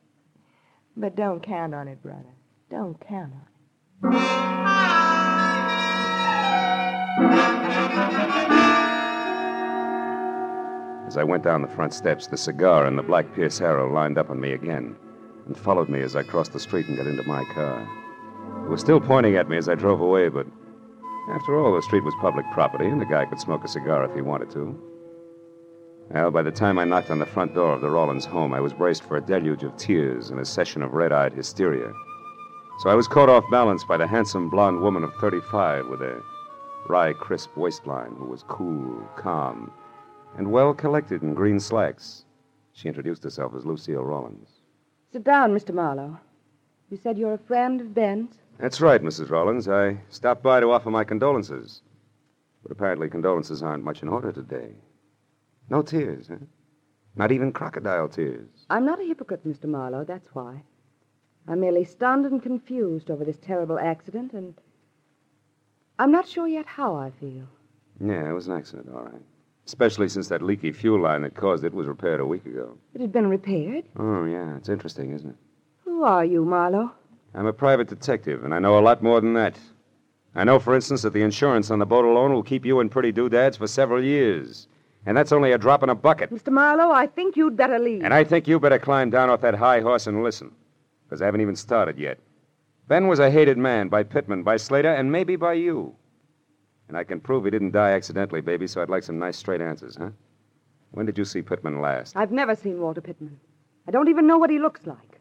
But 0.97 1.17
don't 1.17 1.43
count 1.43 1.75
on 1.75 1.89
it, 1.89 2.03
brother. 2.03 2.33
Don't 2.71 2.99
count 3.07 3.35
on 3.35 4.15
it. 4.15 4.19
As 11.07 11.19
I 11.19 11.25
went 11.25 11.43
down 11.45 11.61
the 11.61 11.69
front 11.69 11.93
steps, 11.93 12.27
the 12.27 12.39
cigar 12.39 12.87
and 12.87 12.99
the 12.99 13.03
black 13.03 13.35
Pierce 13.35 13.61
Arrow 13.61 13.93
lined 13.93 14.17
up 14.17 14.31
on 14.31 14.41
me 14.41 14.53
again 14.53 14.97
and 15.47 15.57
followed 15.57 15.91
me 15.91 16.01
as 16.01 16.17
I 16.17 16.23
crossed 16.23 16.55
the 16.55 16.61
street 16.61 16.89
and 16.89 16.97
got 16.97 17.07
into 17.07 17.23
my 17.25 17.45
car. 17.53 17.87
It 18.67 18.71
was 18.71 18.81
still 18.81 19.01
pointing 19.01 19.37
at 19.37 19.49
me 19.49 19.57
as 19.57 19.69
I 19.69 19.77
drove 19.77 20.01
away, 20.01 20.29
but 20.29 20.45
after 21.31 21.57
all, 21.57 21.77
the 21.77 21.83
street 21.83 22.03
was 22.03 22.15
public 22.21 22.45
property 22.51 22.87
and 22.87 23.01
the 23.01 23.07
guy 23.07 23.25
could 23.25 23.39
smoke 23.39 23.63
a 23.63 23.69
cigar 23.69 24.05
if 24.05 24.13
he 24.13 24.23
wanted 24.23 24.51
to. 24.51 24.77
Well, 26.11 26.33
by 26.33 26.43
the 26.43 26.51
time 26.51 26.77
I 26.77 26.85
knocked 26.85 27.13
on 27.13 27.21
the 27.21 27.27
front 27.27 27.55
door 27.55 27.75
of 27.75 27.81
the 27.81 27.89
Rollins 27.89 28.25
home, 28.25 28.53
I 28.53 28.59
was 28.59 28.73
braced 28.73 29.05
for 29.05 29.19
a 29.19 29.21
deluge 29.21 29.63
of 29.63 29.77
tears 29.77 30.31
and 30.31 30.41
a 30.41 30.45
session 30.45 30.83
of 30.83 30.95
red 30.95 31.13
eyed 31.13 31.33
hysteria. 31.33 31.93
So 32.81 32.91
I 32.91 32.97
was 32.97 33.07
caught 33.07 33.29
off 33.29 33.45
balance 33.53 33.85
by 33.85 33.99
the 33.99 34.07
handsome 34.07 34.51
blonde 34.51 34.81
woman 34.81 35.05
of 35.05 35.15
35 35.21 35.87
with 35.87 36.03
a 36.03 36.21
wry, 36.89 37.13
crisp 37.13 37.57
waistline 37.57 38.17
who 38.19 38.27
was 38.27 38.43
cool, 38.49 39.01
calm, 39.17 39.71
and 40.37 40.51
well 40.51 40.75
collected 40.75 41.23
in 41.23 41.35
green 41.35 41.61
slacks. 41.61 42.25
She 42.73 42.89
introduced 42.89 43.23
herself 43.23 43.55
as 43.57 43.65
Lucille 43.65 44.03
Rollins. 44.03 44.49
Sit 45.13 45.23
down, 45.23 45.55
Mr. 45.55 45.73
Marlowe. 45.73 46.19
You 46.91 46.97
said 46.97 47.17
you're 47.17 47.35
a 47.35 47.39
friend 47.39 47.81
of 47.81 47.95
Ben's? 47.95 48.35
That's 48.59 48.81
right, 48.81 49.03
Mrs. 49.03 49.31
Rollins. 49.31 49.69
I 49.69 49.99
stopped 50.09 50.43
by 50.43 50.61
to 50.61 50.71
offer 50.71 50.91
my 50.91 51.05
condolences. 51.05 51.83
But 52.63 52.73
apparently, 52.73 53.09
condolences 53.09 53.63
aren't 53.63 53.85
much 53.85 54.03
in 54.03 54.09
order 54.09 54.33
today. 54.33 54.75
No 55.69 55.83
tears, 55.83 56.29
huh? 56.29 56.37
Not 57.17 57.33
even 57.33 57.53
crocodile 57.53 58.09
tears. 58.09 58.49
I'm 58.71 58.85
not 58.85 59.01
a 59.01 59.05
hypocrite, 59.05 59.47
Mr. 59.47 59.65
Marlowe, 59.65 60.05
that's 60.05 60.29
why. 60.35 60.63
I'm 61.49 61.61
merely 61.61 61.85
stunned 61.85 62.27
and 62.27 62.43
confused 62.43 63.11
over 63.11 63.25
this 63.25 63.39
terrible 63.39 63.79
accident, 63.79 64.33
and 64.33 64.55
I'm 65.99 66.11
not 66.11 66.29
sure 66.29 66.49
yet 66.49 66.67
how 66.67 66.95
I 66.95 67.11
feel. 67.21 67.45
Yeah, 68.05 68.29
it 68.29 68.33
was 68.33 68.49
an 68.49 68.57
accident, 68.57 68.89
all 68.93 69.05
right. 69.05 69.23
Especially 69.67 70.09
since 70.09 70.29
that 70.29 70.43
leaky 70.43 70.73
fuel 70.73 71.01
line 71.01 71.23
that 71.23 71.35
caused 71.35 71.65
it 71.65 71.75
was 71.75 71.87
repaired 71.87 72.21
a 72.21 72.27
week 72.27 72.47
ago. 72.47 72.77
It 72.95 73.01
had 73.01 73.13
been 73.13 73.29
repaired. 73.29 73.85
Oh, 73.99 74.25
yeah, 74.25 74.57
it's 74.57 74.69
interesting, 74.69 75.13
isn't 75.13 75.31
it? 75.31 75.37
Who 75.85 76.03
are 76.05 76.25
you, 76.25 76.45
Marlowe? 76.45 76.93
I'm 77.37 77.47
a 77.47 77.53
private 77.53 77.87
detective, 77.87 78.45
and 78.45 78.55
I 78.55 78.59
know 78.59 78.79
a 78.79 78.81
lot 78.81 79.03
more 79.03 79.21
than 79.21 79.35
that. 79.35 79.59
I 80.35 80.45
know, 80.45 80.59
for 80.59 80.75
instance, 80.75 81.03
that 81.03 81.13
the 81.13 81.21
insurance 81.21 81.71
on 81.71 81.79
the 81.79 81.85
boat 81.85 82.07
alone 82.07 82.33
will 82.33 82.43
keep 82.43 82.65
you 82.65 82.81
in 82.81 82.89
pretty 82.89 83.13
doodads 83.13 83.59
for 83.59 83.67
several 83.67 84.03
years. 84.03 84.69
And 85.05 85.15
that's 85.15 85.33
only 85.33 85.53
a 85.53 85.59
drop 85.59 85.83
in 85.83 85.91
a 85.91 85.95
bucket. 85.95 86.31
Mr. 86.33 86.51
Marlowe, 86.51 86.91
I 86.91 87.07
think 87.07 87.37
you'd 87.37 87.57
better 87.57 87.79
leave. 87.79 88.03
And 88.03 88.15
I 88.15 88.25
think 88.25 88.49
you 88.49 88.59
better 88.59 88.79
climb 88.79 89.11
down 89.11 89.29
off 89.29 89.43
that 89.43 89.55
high 89.55 89.81
horse 89.81 90.07
and 90.07 90.23
listen. 90.25 90.51
Because 91.05 91.21
I 91.21 91.27
haven't 91.27 91.43
even 91.43 91.57
started 91.57 91.99
yet. 91.99 92.19
Ben 92.89 93.07
was 93.07 93.19
a 93.19 93.31
hated 93.31 93.59
man 93.59 93.89
by 93.89 94.03
Pittman, 94.03 94.43
by 94.43 94.57
Slater, 94.57 94.95
and 94.95 95.13
maybe 95.13 95.37
by 95.37 95.53
you. 95.53 95.95
And 96.89 96.97
I 96.97 97.05
can 97.05 97.21
prove 97.21 97.45
he 97.45 97.51
didn't 97.51 97.73
die 97.73 97.91
accidentally, 97.91 98.41
baby, 98.41 98.67
so 98.67 98.81
I'd 98.81 98.89
like 98.89 99.03
some 99.03 99.19
nice 99.19 99.37
straight 99.37 99.61
answers, 99.61 99.97
huh? 99.97 100.11
When 100.93 101.05
did 101.05 101.19
you 101.19 101.25
see 101.25 101.43
Pittman 101.43 101.83
last? 101.83 102.17
I've 102.17 102.33
never 102.33 102.57
seen 102.57 102.81
Walter 102.81 103.03
Pittman. 103.03 103.39
I 103.87 103.91
don't 103.91 104.09
even 104.09 104.27
know 104.27 104.39
what 104.39 104.51
he 104.51 104.59
looks 104.59 104.87
like. 104.87 105.16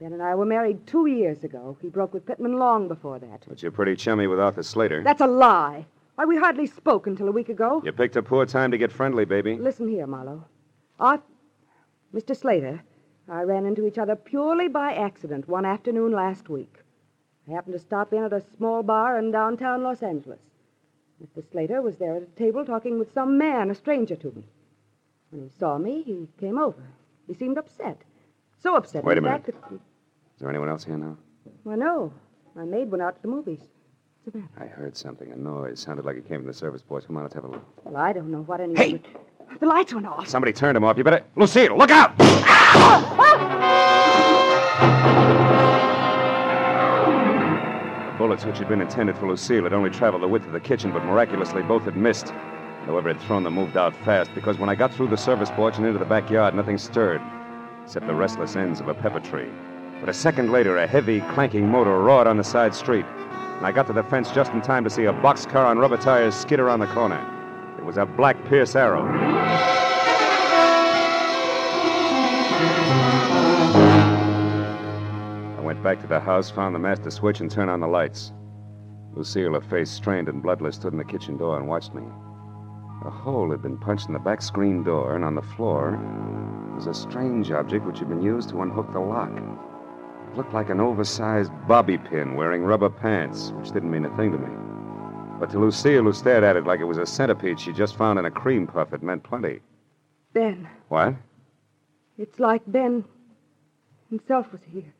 Ben 0.00 0.12
and 0.12 0.22
I 0.22 0.34
were 0.34 0.44
married 0.44 0.86
two 0.86 1.06
years 1.06 1.42
ago. 1.42 1.78
He 1.80 1.88
broke 1.88 2.12
with 2.12 2.26
Pittman 2.26 2.58
long 2.58 2.86
before 2.86 3.18
that. 3.18 3.44
But 3.48 3.62
you're 3.62 3.72
pretty 3.72 3.96
chummy 3.96 4.26
with 4.26 4.38
Arthur 4.38 4.62
Slater. 4.62 5.02
That's 5.02 5.22
a 5.22 5.26
lie. 5.26 5.86
Why, 6.16 6.26
we 6.26 6.36
hardly 6.36 6.66
spoke 6.66 7.06
until 7.06 7.28
a 7.28 7.32
week 7.32 7.48
ago. 7.48 7.80
You 7.82 7.92
picked 7.92 8.16
a 8.16 8.22
poor 8.22 8.44
time 8.44 8.70
to 8.72 8.78
get 8.78 8.92
friendly, 8.92 9.24
baby. 9.24 9.56
Listen 9.56 9.88
here, 9.88 10.06
Marlowe. 10.06 10.44
Arth... 11.00 11.22
Mr. 12.14 12.36
Slater, 12.36 12.82
I 13.28 13.42
ran 13.42 13.66
into 13.66 13.86
each 13.86 13.98
other 13.98 14.16
purely 14.16 14.68
by 14.68 14.94
accident 14.94 15.48
one 15.48 15.64
afternoon 15.64 16.12
last 16.12 16.48
week. 16.48 16.74
I 17.48 17.52
happened 17.52 17.74
to 17.74 17.78
stop 17.78 18.12
in 18.12 18.22
at 18.22 18.32
a 18.32 18.44
small 18.56 18.82
bar 18.82 19.18
in 19.18 19.30
downtown 19.30 19.82
Los 19.82 20.02
Angeles. 20.02 20.40
Mr. 21.22 21.42
Slater 21.50 21.80
was 21.80 21.96
there 21.96 22.16
at 22.16 22.22
a 22.22 22.38
table 22.38 22.64
talking 22.64 22.98
with 22.98 23.12
some 23.12 23.38
man, 23.38 23.70
a 23.70 23.74
stranger 23.74 24.16
to 24.16 24.32
me. 24.32 24.44
When 25.30 25.42
he 25.42 25.48
saw 25.58 25.78
me, 25.78 26.02
he 26.02 26.28
came 26.38 26.58
over. 26.58 26.82
He 27.26 27.34
seemed 27.34 27.58
upset. 27.58 28.02
So 28.58 28.76
upset, 28.76 29.04
Wait 29.04 29.18
a 29.18 29.20
minute. 29.20 29.44
Is 29.48 29.78
there 30.40 30.48
anyone 30.50 30.68
else 30.68 30.84
here 30.84 30.96
now? 30.96 31.16
Well, 31.64 31.76
no. 31.76 32.12
My 32.54 32.64
maid 32.64 32.90
went 32.90 33.02
out 33.02 33.16
to 33.16 33.22
the 33.22 33.28
movies. 33.28 33.60
What's 34.24 34.32
the 34.34 34.38
matter? 34.40 34.50
I 34.58 34.66
heard 34.66 34.96
something, 34.96 35.30
a 35.30 35.36
noise. 35.36 35.78
Sounded 35.80 36.04
like 36.04 36.16
it 36.16 36.26
came 36.26 36.38
from 36.40 36.46
the 36.48 36.54
service 36.54 36.82
boys. 36.82 37.04
Come 37.06 37.16
on, 37.16 37.22
let's 37.22 37.34
have 37.34 37.44
a 37.44 37.48
look. 37.48 37.64
Well, 37.84 37.96
I 37.96 38.12
don't 38.12 38.30
know 38.30 38.42
what 38.42 38.60
anyone... 38.60 38.76
Hey! 38.76 38.92
would- 38.92 39.60
The 39.60 39.66
lights 39.66 39.94
went 39.94 40.06
off. 40.06 40.26
Somebody 40.28 40.52
turned 40.52 40.74
them 40.76 40.84
off. 40.84 40.98
You 40.98 41.04
better. 41.04 41.22
Lucille, 41.36 41.76
look 41.76 41.90
out! 41.90 42.16
The 46.86 48.18
bullets, 48.18 48.44
which 48.44 48.58
had 48.58 48.68
been 48.68 48.80
intended 48.80 49.16
for 49.18 49.28
Lucille, 49.28 49.64
had 49.64 49.72
only 49.72 49.90
traveled 49.90 50.22
the 50.22 50.28
width 50.28 50.46
of 50.46 50.52
the 50.52 50.60
kitchen, 50.60 50.90
but 50.92 51.04
miraculously 51.04 51.62
both 51.62 51.82
had 51.84 51.96
missed. 51.96 52.28
Whoever 52.86 53.08
had 53.12 53.20
thrown 53.22 53.42
them 53.42 53.54
moved 53.54 53.76
out 53.76 53.94
fast, 54.04 54.34
because 54.34 54.58
when 54.58 54.68
I 54.68 54.74
got 54.74 54.92
through 54.94 55.08
the 55.08 55.16
service 55.16 55.50
porch 55.50 55.76
and 55.76 55.86
into 55.86 55.98
the 55.98 56.04
backyard, 56.04 56.54
nothing 56.54 56.78
stirred, 56.78 57.20
except 57.86 58.08
the 58.08 58.14
restless 58.14 58.56
ends 58.56 58.80
of 58.80 58.88
a 58.88 58.94
pepper 58.94 59.20
tree. 59.20 59.48
But 60.00 60.08
a 60.08 60.12
second 60.12 60.50
later, 60.50 60.76
a 60.76 60.88
heavy, 60.88 61.20
clanking 61.20 61.68
motor 61.68 62.00
roared 62.00 62.26
on 62.26 62.36
the 62.36 62.42
side 62.42 62.74
street, 62.74 63.04
and 63.04 63.64
I 63.64 63.70
got 63.70 63.86
to 63.86 63.92
the 63.92 64.02
fence 64.02 64.32
just 64.32 64.50
in 64.52 64.60
time 64.60 64.82
to 64.82 64.90
see 64.90 65.04
a 65.04 65.12
boxcar 65.12 65.64
on 65.64 65.78
rubber 65.78 65.96
tires 65.96 66.34
skid 66.34 66.58
around 66.58 66.80
the 66.80 66.88
corner. 66.88 67.24
It 67.78 67.84
was 67.84 67.96
a 67.96 68.04
black 68.04 68.44
Pierce 68.46 68.74
Arrow. 68.74 69.06
I 75.56 75.60
went 75.62 75.80
back 75.80 76.00
to 76.00 76.08
the 76.08 76.18
house, 76.18 76.50
found 76.50 76.74
the 76.74 76.80
master 76.80 77.12
switch, 77.12 77.40
and 77.40 77.48
turned 77.48 77.70
on 77.70 77.78
the 77.78 77.86
lights. 77.86 78.32
Lucille, 79.14 79.54
her 79.54 79.60
face 79.60 79.90
strained 79.90 80.28
and 80.28 80.42
bloodless, 80.42 80.74
stood 80.74 80.92
in 80.92 80.98
the 80.98 81.04
kitchen 81.04 81.36
door 81.36 81.56
and 81.56 81.68
watched 81.68 81.94
me. 81.94 82.02
A 83.04 83.10
hole 83.10 83.50
had 83.50 83.62
been 83.62 83.78
punched 83.78 84.08
in 84.08 84.14
the 84.14 84.18
back 84.18 84.42
screen 84.42 84.82
door, 84.82 85.14
and 85.14 85.24
on 85.24 85.34
the 85.34 85.42
floor 85.42 85.98
was 86.74 86.86
a 86.86 86.94
strange 86.94 87.50
object 87.52 87.84
which 87.84 87.98
had 87.98 88.08
been 88.08 88.22
used 88.22 88.48
to 88.50 88.62
unhook 88.62 88.92
the 88.92 89.00
lock. 89.00 89.30
It 89.30 90.36
looked 90.36 90.52
like 90.52 90.70
an 90.70 90.80
oversized 90.80 91.52
bobby 91.68 91.98
pin 91.98 92.34
wearing 92.34 92.62
rubber 92.64 92.90
pants, 92.90 93.52
which 93.52 93.70
didn't 93.72 93.90
mean 93.90 94.04
a 94.04 94.16
thing 94.16 94.32
to 94.32 94.38
me. 94.38 94.48
But 95.38 95.50
to 95.50 95.58
Lucille, 95.58 96.02
who 96.02 96.12
stared 96.12 96.44
at 96.44 96.56
it 96.56 96.66
like 96.66 96.80
it 96.80 96.84
was 96.84 96.98
a 96.98 97.06
centipede 97.06 97.60
she 97.60 97.72
just 97.72 97.96
found 97.96 98.18
in 98.18 98.24
a 98.24 98.30
cream 98.30 98.66
puff, 98.66 98.92
it 98.92 99.02
meant 99.02 99.22
plenty. 99.22 99.60
Ben. 100.32 100.68
What? 100.88 101.14
It's 102.18 102.40
like 102.40 102.62
Ben 102.66 103.04
himself 104.08 104.50
was 104.52 104.62
here. 104.72 104.92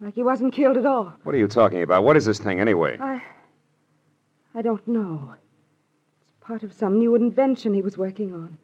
Like 0.00 0.14
he 0.14 0.22
wasn't 0.22 0.54
killed 0.54 0.76
at 0.76 0.86
all. 0.86 1.12
What 1.22 1.34
are 1.34 1.38
you 1.38 1.48
talking 1.48 1.82
about? 1.82 2.04
What 2.04 2.16
is 2.16 2.24
this 2.24 2.38
thing, 2.38 2.60
anyway? 2.60 2.96
I. 3.00 3.22
I 4.54 4.62
don't 4.62 4.86
know. 4.88 5.34
Part 6.48 6.62
of 6.62 6.72
some 6.72 6.98
new 6.98 7.14
invention 7.14 7.74
he 7.74 7.82
was 7.82 7.98
working 7.98 8.32
on. 8.32 8.56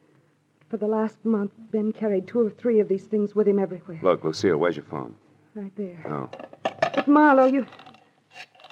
For 0.69 0.77
the 0.77 0.87
last 0.87 1.23
month, 1.23 1.51
Ben 1.69 1.93
carried 1.93 2.27
two 2.27 2.39
or 2.39 2.49
three 2.49 2.79
of 2.79 2.87
these 2.87 3.03
things 3.03 3.35
with 3.35 3.47
him 3.47 3.59
everywhere. 3.59 3.99
Look, 4.01 4.23
Lucille, 4.23 4.57
where's 4.57 4.75
your 4.75 4.85
phone? 4.85 5.13
Right 5.53 5.71
there. 5.75 6.03
Oh. 6.09 6.27
But 6.63 7.07
Marlowe, 7.07 7.45
you. 7.45 7.67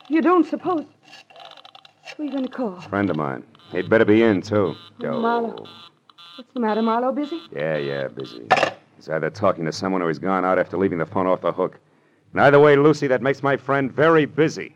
You 0.09 0.23
don't 0.23 0.47
suppose. 0.47 0.85
Who 2.17 2.23
are 2.23 2.25
you 2.25 2.31
going 2.31 2.45
to 2.45 2.51
call? 2.51 2.81
Friend 2.81 3.07
of 3.07 3.15
mine. 3.15 3.43
He'd 3.71 3.87
better 3.87 4.03
be 4.03 4.23
in, 4.23 4.41
too. 4.41 4.73
Oh, 5.03 5.21
Marlowe. 5.21 5.67
What's 6.35 6.51
the 6.55 6.59
matter, 6.59 6.81
Marlowe? 6.81 7.11
Busy? 7.11 7.39
Yeah, 7.51 7.77
yeah, 7.77 8.07
busy. 8.07 8.47
He's 8.95 9.09
either 9.09 9.29
talking 9.29 9.65
to 9.65 9.71
someone 9.71 10.01
or 10.01 10.07
he's 10.07 10.17
gone 10.17 10.43
out 10.43 10.57
after 10.57 10.75
leaving 10.75 10.97
the 10.97 11.05
phone 11.05 11.27
off 11.27 11.41
the 11.41 11.51
hook. 11.51 11.79
And 12.31 12.41
either 12.41 12.59
way, 12.59 12.77
Lucy, 12.77 13.05
that 13.05 13.21
makes 13.21 13.43
my 13.43 13.57
friend 13.57 13.91
very 13.91 14.25
busy. 14.25 14.75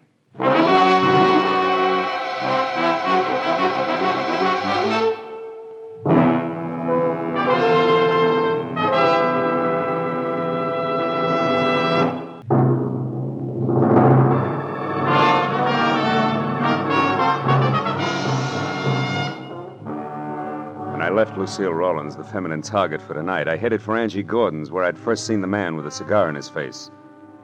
Lucille 21.47 21.73
Rollins, 21.73 22.17
the 22.17 22.25
feminine 22.25 22.61
target 22.61 23.01
for 23.01 23.13
tonight, 23.13 23.47
I 23.47 23.55
headed 23.55 23.81
for 23.81 23.95
Angie 23.95 24.21
Gordon's, 24.21 24.69
where 24.69 24.83
I'd 24.83 24.97
first 24.97 25.25
seen 25.25 25.39
the 25.39 25.47
man 25.47 25.77
with 25.77 25.87
a 25.87 25.91
cigar 25.91 26.27
in 26.27 26.35
his 26.35 26.49
face, 26.49 26.91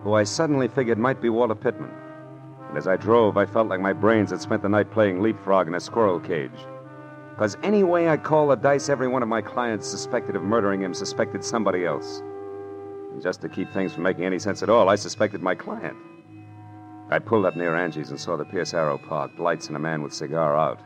who 0.02 0.14
I 0.14 0.26
suddenly 0.26 0.68
figured 0.68 0.98
might 0.98 1.22
be 1.22 1.30
Walter 1.30 1.56
Pittman. 1.56 1.90
And 2.68 2.78
as 2.78 2.86
I 2.86 2.98
drove, 2.98 3.38
I 3.38 3.46
felt 3.46 3.70
like 3.70 3.80
my 3.80 3.94
brains 3.94 4.32
had 4.32 4.42
spent 4.42 4.62
the 4.62 4.68
night 4.68 4.92
playing 4.92 5.22
leapfrog 5.22 5.70
in 5.70 5.76
a 5.76 5.80
squirrel 5.80 6.20
cage. 6.20 6.52
Because 7.30 7.56
any 7.64 7.86
way 7.86 8.10
I 8.10 8.18
call 8.18 8.50
the 8.50 8.56
dice, 8.56 8.90
every 8.90 9.08
one 9.08 9.24
of 9.24 9.30
my 9.30 9.42
clients 9.42 9.88
suspected 9.88 10.36
of 10.36 10.44
murdering 10.44 10.82
him 10.82 10.94
suspected 10.94 11.42
somebody 11.42 11.86
else. 11.86 12.22
And 13.14 13.22
just 13.22 13.40
to 13.40 13.48
keep 13.48 13.72
things 13.72 13.94
from 13.94 14.04
making 14.04 14.26
any 14.26 14.38
sense 14.38 14.62
at 14.62 14.70
all, 14.70 14.90
I 14.90 14.96
suspected 14.96 15.42
my 15.42 15.56
client. 15.56 15.96
I 17.10 17.20
pulled 17.20 17.46
up 17.46 17.56
near 17.56 17.74
Angie's 17.74 18.10
and 18.10 18.20
saw 18.20 18.36
the 18.36 18.44
Pierce 18.44 18.74
Arrow 18.74 18.98
parked, 18.98 19.40
lights 19.40 19.68
and 19.68 19.78
a 19.78 19.80
man 19.80 20.04
with 20.04 20.12
cigar 20.12 20.58
out. 20.58 20.82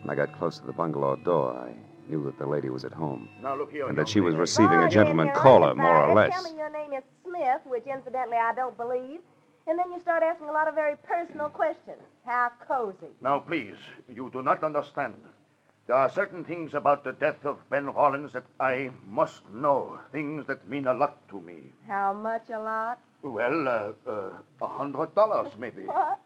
When 0.00 0.08
I 0.08 0.14
got 0.14 0.38
close 0.38 0.58
to 0.58 0.64
the 0.64 0.72
bungalow 0.72 1.16
door, 1.16 1.54
I 1.54 1.74
knew 2.08 2.24
that 2.24 2.38
the 2.38 2.46
lady 2.46 2.70
was 2.70 2.84
at 2.84 2.92
home. 2.92 3.28
Now, 3.42 3.56
look 3.56 3.70
here. 3.70 3.88
And 3.88 3.96
that 3.98 4.08
she 4.08 4.20
was 4.20 4.34
receiving 4.34 4.80
a 4.80 4.88
gentleman 4.90 5.30
caller, 5.34 5.74
more 5.74 6.04
or 6.04 6.14
less. 6.14 6.32
Tell 6.32 6.42
me 6.52 6.58
your 6.58 6.70
name 6.70 6.92
is 6.92 7.04
Smith, 7.24 7.60
which 7.64 7.84
incidentally 7.86 8.36
I 8.36 8.54
don't 8.54 8.76
believe. 8.76 9.20
And 9.66 9.78
then 9.78 9.92
you 9.92 10.00
start 10.00 10.22
asking 10.22 10.48
a 10.48 10.52
lot 10.52 10.68
of 10.68 10.74
very 10.74 10.96
personal 10.96 11.48
questions. 11.48 12.00
How 12.24 12.50
cozy. 12.66 13.12
Now, 13.20 13.38
please, 13.40 13.76
you 14.08 14.30
do 14.32 14.42
not 14.42 14.64
understand. 14.64 15.14
There 15.86 15.96
are 15.96 16.10
certain 16.10 16.44
things 16.44 16.74
about 16.74 17.04
the 17.04 17.12
death 17.12 17.44
of 17.44 17.58
Ben 17.68 17.86
Rollins 17.86 18.32
that 18.32 18.44
I 18.60 18.90
must 19.06 19.42
know. 19.52 19.98
Things 20.12 20.46
that 20.46 20.68
mean 20.68 20.86
a 20.86 20.94
lot 20.94 21.28
to 21.30 21.40
me. 21.40 21.72
How 21.86 22.12
much 22.12 22.48
a 22.50 22.58
lot? 22.60 23.00
Well, 23.22 23.68
uh, 23.68 23.92
uh, 24.10 24.30
a 24.62 24.66
hundred 24.66 25.14
dollars, 25.14 25.52
maybe. 25.58 25.82
What? 25.86 26.18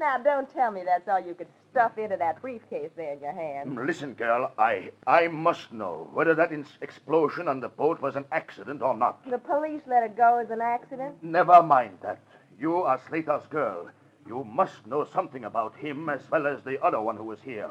Now, 0.00 0.16
don't 0.16 0.48
tell 0.52 0.70
me 0.72 0.82
that's 0.82 1.06
all 1.08 1.20
you 1.20 1.34
could 1.34 1.46
stuff 1.70 1.98
into 1.98 2.16
that 2.16 2.40
briefcase 2.40 2.88
there 2.96 3.12
in 3.12 3.20
your 3.20 3.32
hand. 3.34 3.76
Mm, 3.76 3.86
Listen, 3.86 4.14
girl, 4.14 4.50
I 4.58 4.90
I 5.06 5.28
must 5.28 5.72
know 5.74 6.08
whether 6.14 6.34
that 6.34 6.52
ins- 6.52 6.78
explosion 6.80 7.46
on 7.48 7.60
the 7.60 7.68
boat 7.68 8.00
was 8.00 8.16
an 8.16 8.24
accident 8.32 8.80
or 8.80 8.96
not. 8.96 9.22
The 9.30 9.36
police 9.38 9.82
let 9.86 10.02
it 10.02 10.16
go 10.16 10.38
as 10.38 10.48
an 10.50 10.62
accident. 10.62 11.22
Never 11.22 11.62
mind 11.62 11.98
that. 12.02 12.18
You 12.58 12.76
are 12.78 12.98
Slater's 13.08 13.46
girl. 13.50 13.90
You 14.26 14.42
must 14.44 14.86
know 14.86 15.04
something 15.12 15.44
about 15.44 15.76
him 15.76 16.08
as 16.08 16.22
well 16.30 16.46
as 16.46 16.62
the 16.64 16.82
other 16.82 17.00
one 17.02 17.16
who 17.18 17.24
was 17.24 17.40
here. 17.42 17.68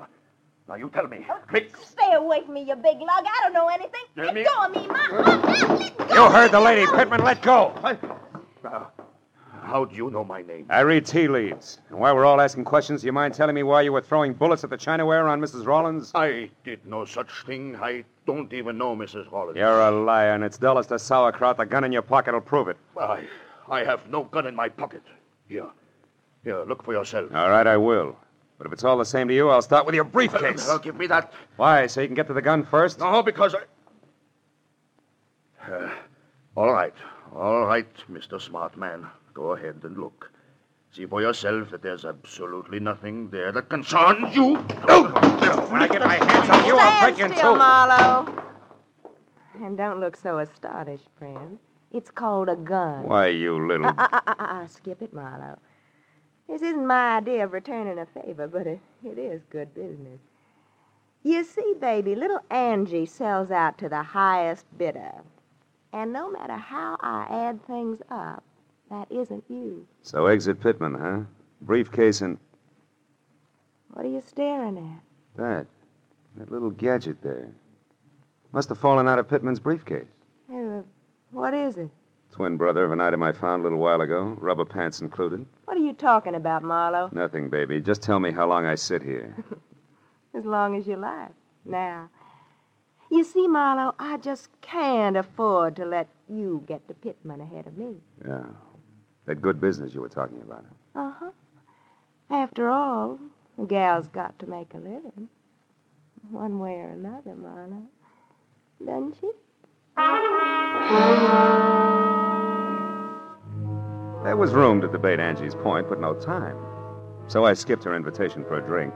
Now, 0.68 0.76
you 0.76 0.90
tell 0.94 1.08
me. 1.08 1.26
Quick. 1.48 1.76
Stay 1.78 2.14
away 2.14 2.44
from 2.46 2.54
me, 2.54 2.62
you 2.62 2.76
big 2.76 3.00
lug. 3.00 3.26
I 3.26 3.40
don't 3.44 3.54
know 3.54 3.70
anything. 3.70 4.06
Let 4.16 4.26
Let 4.28 4.36
me- 4.36 4.44
go 4.44 4.66
of 4.66 4.72
me, 4.76 4.88
Ma. 4.88 5.02
Let 5.18 5.98
go. 5.98 6.16
You 6.16 6.30
heard 6.30 6.52
the 6.52 6.60
lady, 6.60 6.86
Pittman. 6.86 7.24
Let 7.24 7.42
go. 7.42 7.74
Uh, 8.64 8.86
how 9.70 9.86
do 9.86 9.96
you 9.96 10.10
know 10.10 10.24
my 10.24 10.42
name? 10.42 10.66
I 10.70 10.82
read 10.82 11.06
tea 11.06 11.28
leaves. 11.28 11.80
And 11.90 12.00
while 12.00 12.16
we're 12.16 12.26
all 12.26 12.42
asking 12.42 12.66
questions, 12.66 13.02
do 13.02 13.08
you 13.08 13.14
mind 13.14 13.34
telling 13.34 13.56
me 13.56 13.64
why 13.64 13.82
you 13.82 13.94
were 13.94 14.02
throwing 14.02 14.34
bullets 14.34 14.64
at 14.64 14.70
the 14.70 14.78
Chinaware 14.78 15.30
on 15.30 15.40
Mrs. 15.40 15.66
Rollins? 15.66 16.12
I 16.16 16.50
did 16.64 16.86
no 16.86 17.06
such 17.06 17.30
thing. 17.46 17.76
I 17.76 18.04
don't 18.26 18.52
even 18.52 18.78
know 18.78 18.96
Mrs. 18.96 19.32
Rollins. 19.32 19.58
You're 19.58 19.82
a 19.82 19.92
liar, 19.92 20.34
and 20.34 20.44
it's 20.44 20.58
dull 20.58 20.80
as 20.80 20.88
the 20.88 20.98
sauerkraut. 20.98 21.58
The 21.58 21.66
gun 21.66 21.84
in 21.84 21.92
your 21.92 22.02
pocket 22.02 22.34
will 22.34 22.42
prove 22.42 22.68
it. 22.68 22.78
I, 23.00 23.24
I 23.70 23.84
have 23.84 24.10
no 24.10 24.24
gun 24.24 24.48
in 24.48 24.56
my 24.56 24.70
pocket. 24.70 25.04
Here. 25.48 25.68
Here, 26.44 26.64
look 26.64 26.84
for 26.84 26.94
yourself. 26.94 27.34
All 27.34 27.50
right, 27.50 27.68
I 27.68 27.78
will. 27.78 28.18
But 28.58 28.68
if 28.68 28.74
it's 28.74 28.84
all 28.84 28.98
the 28.98 29.06
same 29.06 29.28
to 29.28 29.34
you, 29.34 29.50
I'll 29.50 29.62
start 29.62 29.86
with 29.86 29.96
your 29.96 30.04
briefcase. 30.04 30.68
Uh, 30.68 30.78
give 30.80 30.98
me 30.98 31.08
that. 31.08 31.32
Why? 31.56 31.88
So 31.88 32.02
you 32.02 32.08
can 32.08 32.16
get 32.16 32.28
to 32.28 32.34
the 32.34 32.42
gun 32.42 32.66
first? 32.66 33.00
No, 33.00 33.24
because 33.24 33.56
I. 33.56 35.72
Uh, 35.72 35.90
all 36.56 36.74
right. 36.74 36.94
All 37.36 37.66
right, 37.66 37.88
Mr. 38.12 38.42
Smart 38.42 38.76
Man. 38.76 39.06
Go 39.40 39.54
ahead 39.54 39.80
and 39.84 39.98
look. 39.98 40.34
See 40.92 41.06
for 41.06 41.22
yourself 41.22 41.70
that 41.72 41.82
there's 41.82 42.04
absolutely 42.04 42.82
nothing 42.82 43.30
there 43.30 43.54
that 43.54 43.70
concerns 43.70 44.36
you. 44.36 44.56
When 44.56 45.82
I 45.82 45.88
get 45.90 46.02
my 46.02 46.16
hands 46.16 46.50
on 46.50 46.66
you, 46.66 46.76
I'll 46.78 47.02
break 47.06 47.18
you 47.18 47.24
in 47.24 47.32
Stand 47.32 47.40
still, 47.40 47.54
two. 47.54 47.58
Marlowe. 47.58 48.44
And 49.64 49.78
don't 49.78 50.02
look 50.02 50.18
so 50.18 50.40
astonished, 50.40 51.08
friend. 51.18 51.58
It's 51.94 52.12
called 52.12 52.50
a 52.50 52.58
gun. 52.58 53.04
Why, 53.04 53.28
you 53.28 53.66
little. 53.66 53.86
Uh, 53.86 53.94
uh, 53.98 54.10
uh, 54.12 54.22
uh, 54.28 54.34
uh, 54.40 54.68
skip 54.68 55.02
it, 55.02 55.14
Marlowe. 55.14 55.58
This 56.50 56.62
isn't 56.62 56.86
my 56.86 57.16
idea 57.16 57.46
of 57.46 57.54
returning 57.54 57.98
a 57.98 58.06
favor, 58.08 58.46
but 58.46 58.68
it, 58.68 58.82
it 59.06 59.18
is 59.18 59.42
good 59.50 59.74
business. 59.74 60.20
You 61.24 61.46
see, 61.46 61.76
baby, 61.80 62.14
little 62.14 62.42
Angie 62.52 63.06
sells 63.06 63.52
out 63.52 63.78
to 63.78 63.88
the 63.88 64.04
highest 64.04 64.66
bidder. 64.78 65.14
And 65.94 66.12
no 66.12 66.30
matter 66.30 66.58
how 66.58 66.98
I 67.00 67.28
add 67.30 67.66
things 67.66 68.02
up, 68.12 68.44
that 68.90 69.12
isn't 69.12 69.44
you. 69.50 69.86
So 70.04 70.26
exit 70.28 70.60
Pittman, 70.62 70.96
huh? 70.96 71.20
Briefcase 71.62 72.22
and 72.22 72.38
What 73.94 74.06
are 74.06 74.10
you 74.10 74.22
staring 74.26 74.78
at? 74.78 75.02
that. 75.42 75.68
That 76.38 76.52
little 76.52 76.70
gadget 76.70 77.22
there. 77.22 77.50
Must 78.52 78.70
have 78.70 78.78
fallen 78.80 79.08
out 79.08 79.20
of 79.20 79.28
Pittman's 79.28 79.60
briefcase. 79.60 80.08
Uh, 80.52 80.82
what 81.32 81.54
is 81.54 81.78
it? 81.78 81.90
Twin 82.32 82.56
brother 82.58 82.84
of 82.86 82.92
an 82.92 83.02
item 83.02 83.24
I 83.24 83.32
found 83.32 83.62
a 83.62 83.64
little 83.64 83.80
while 83.80 84.02
ago, 84.02 84.38
rubber 84.40 84.66
pants 84.66 85.02
included. 85.02 85.46
What 85.66 85.76
are 85.78 85.82
you 85.82 85.94
talking 85.94 86.36
about, 86.36 86.64
Marlowe? 86.64 87.10
Nothing, 87.12 87.50
baby. 87.50 87.82
Just 87.82 88.02
tell 88.04 88.20
me 88.20 88.32
how 88.32 88.48
long 88.48 88.66
I 88.66 88.76
sit 88.76 89.02
here. 89.02 89.36
As 90.36 90.46
long 90.46 90.76
as 90.76 90.88
you 90.88 90.96
like. 90.96 91.32
Now, 91.66 92.10
you 93.12 93.24
see, 93.24 93.48
Marlowe, 93.48 93.96
I 94.00 94.18
just 94.18 94.50
can't 94.62 95.18
afford 95.18 95.76
to 95.78 95.86
let 95.86 96.08
you 96.30 96.64
get 96.68 96.88
to 96.88 96.94
Pittman 96.94 97.42
ahead 97.42 97.66
of 97.66 97.76
me. 97.78 97.96
Yeah. 98.26 98.44
That 99.26 99.42
good 99.42 99.62
business 99.62 99.94
you 99.94 100.02
were 100.02 100.10
talking 100.10 100.42
about. 100.42 100.66
Uh 100.96 101.12
huh. 101.20 101.32
After 102.30 102.70
all, 102.70 103.20
a 103.62 103.66
gal's 103.66 104.08
got 104.08 104.38
to 104.40 104.48
make 104.48 104.74
a 104.74 104.78
living. 104.78 105.30
One 106.32 106.60
way 106.60 106.74
or 106.76 106.90
another, 106.90 107.36
Marlowe. 107.36 107.88
Doesn't 108.86 109.16
she? 109.20 109.30
There 114.24 114.38
was 114.38 114.52
room 114.54 114.82
to 114.82 114.88
debate 114.88 115.20
Angie's 115.20 115.56
point, 115.56 115.90
but 115.90 116.00
no 116.00 116.14
time. 116.14 116.58
So 117.28 117.46
I 117.46 117.54
skipped 117.54 117.84
her 117.86 117.96
invitation 117.96 118.44
for 118.46 118.58
a 118.58 118.66
drink. 118.66 118.94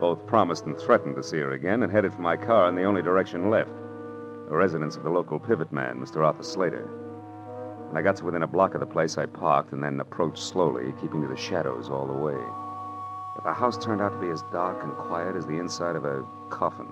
Both 0.00 0.26
promised 0.26 0.66
and 0.66 0.78
threatened 0.78 1.16
to 1.16 1.22
see 1.22 1.38
her 1.38 1.52
again 1.52 1.82
and 1.82 1.92
headed 1.92 2.12
for 2.12 2.20
my 2.22 2.36
car 2.36 2.68
in 2.68 2.74
the 2.74 2.84
only 2.84 3.02
direction 3.02 3.50
left 3.50 3.70
the 4.48 4.56
residence 4.56 4.96
of 4.96 5.04
the 5.04 5.10
local 5.10 5.38
pivot 5.38 5.70
man, 5.72 6.00
Mr. 6.00 6.26
Arthur 6.26 6.42
Slater. 6.42 6.90
When 7.90 7.98
I 7.98 8.02
got 8.02 8.14
to 8.18 8.24
within 8.24 8.44
a 8.44 8.46
block 8.46 8.74
of 8.74 8.80
the 8.80 8.86
place, 8.86 9.18
I 9.18 9.26
parked 9.26 9.72
and 9.72 9.82
then 9.82 9.98
approached 9.98 10.38
slowly, 10.38 10.94
keeping 11.00 11.22
to 11.22 11.26
the 11.26 11.36
shadows 11.36 11.90
all 11.90 12.06
the 12.06 12.12
way. 12.12 12.38
But 13.34 13.42
the 13.42 13.52
house 13.52 13.76
turned 13.76 14.00
out 14.00 14.12
to 14.12 14.20
be 14.20 14.30
as 14.30 14.44
dark 14.52 14.84
and 14.84 14.92
quiet 14.92 15.34
as 15.34 15.44
the 15.44 15.58
inside 15.58 15.96
of 15.96 16.04
a 16.04 16.24
coffin. 16.50 16.86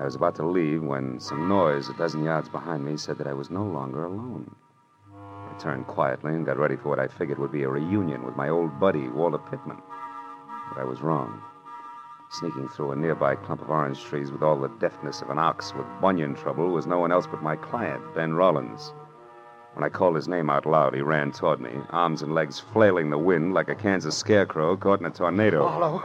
I 0.00 0.04
was 0.04 0.16
about 0.16 0.34
to 0.36 0.44
leave 0.44 0.82
when 0.82 1.20
some 1.20 1.48
noise 1.48 1.88
a 1.88 1.92
dozen 1.92 2.24
yards 2.24 2.48
behind 2.48 2.84
me 2.84 2.96
said 2.96 3.16
that 3.18 3.28
I 3.28 3.32
was 3.32 3.48
no 3.48 3.62
longer 3.62 4.04
alone. 4.06 4.52
I 5.14 5.56
turned 5.60 5.86
quietly 5.86 6.34
and 6.34 6.44
got 6.44 6.58
ready 6.58 6.74
for 6.74 6.88
what 6.88 6.98
I 6.98 7.06
figured 7.06 7.38
would 7.38 7.52
be 7.52 7.62
a 7.62 7.68
reunion 7.68 8.24
with 8.24 8.34
my 8.34 8.48
old 8.48 8.80
buddy, 8.80 9.06
Walter 9.06 9.38
Pittman. 9.38 9.80
But 10.74 10.80
I 10.80 10.84
was 10.84 11.00
wrong. 11.00 11.40
Sneaking 12.28 12.70
through 12.70 12.90
a 12.90 12.96
nearby 12.96 13.36
clump 13.36 13.62
of 13.62 13.70
orange 13.70 14.02
trees 14.02 14.32
with 14.32 14.42
all 14.42 14.58
the 14.58 14.68
deftness 14.80 15.22
of 15.22 15.30
an 15.30 15.38
ox 15.38 15.72
with 15.76 15.86
bunion 16.00 16.34
trouble 16.34 16.70
was 16.70 16.88
no 16.88 16.98
one 16.98 17.12
else 17.12 17.28
but 17.28 17.40
my 17.40 17.54
client, 17.54 18.02
Ben 18.16 18.34
Rollins. 18.34 18.92
When 19.74 19.84
I 19.84 19.88
called 19.88 20.16
his 20.16 20.28
name 20.28 20.50
out 20.50 20.66
loud, 20.66 20.94
he 20.94 21.00
ran 21.00 21.32
toward 21.32 21.60
me, 21.60 21.70
arms 21.90 22.22
and 22.22 22.34
legs 22.34 22.60
flailing 22.60 23.08
the 23.08 23.18
wind 23.18 23.54
like 23.54 23.68
a 23.68 23.74
Kansas 23.74 24.16
scarecrow 24.16 24.76
caught 24.76 25.00
in 25.00 25.06
a 25.06 25.10
tornado. 25.10 25.64
Marlowe, 25.64 26.04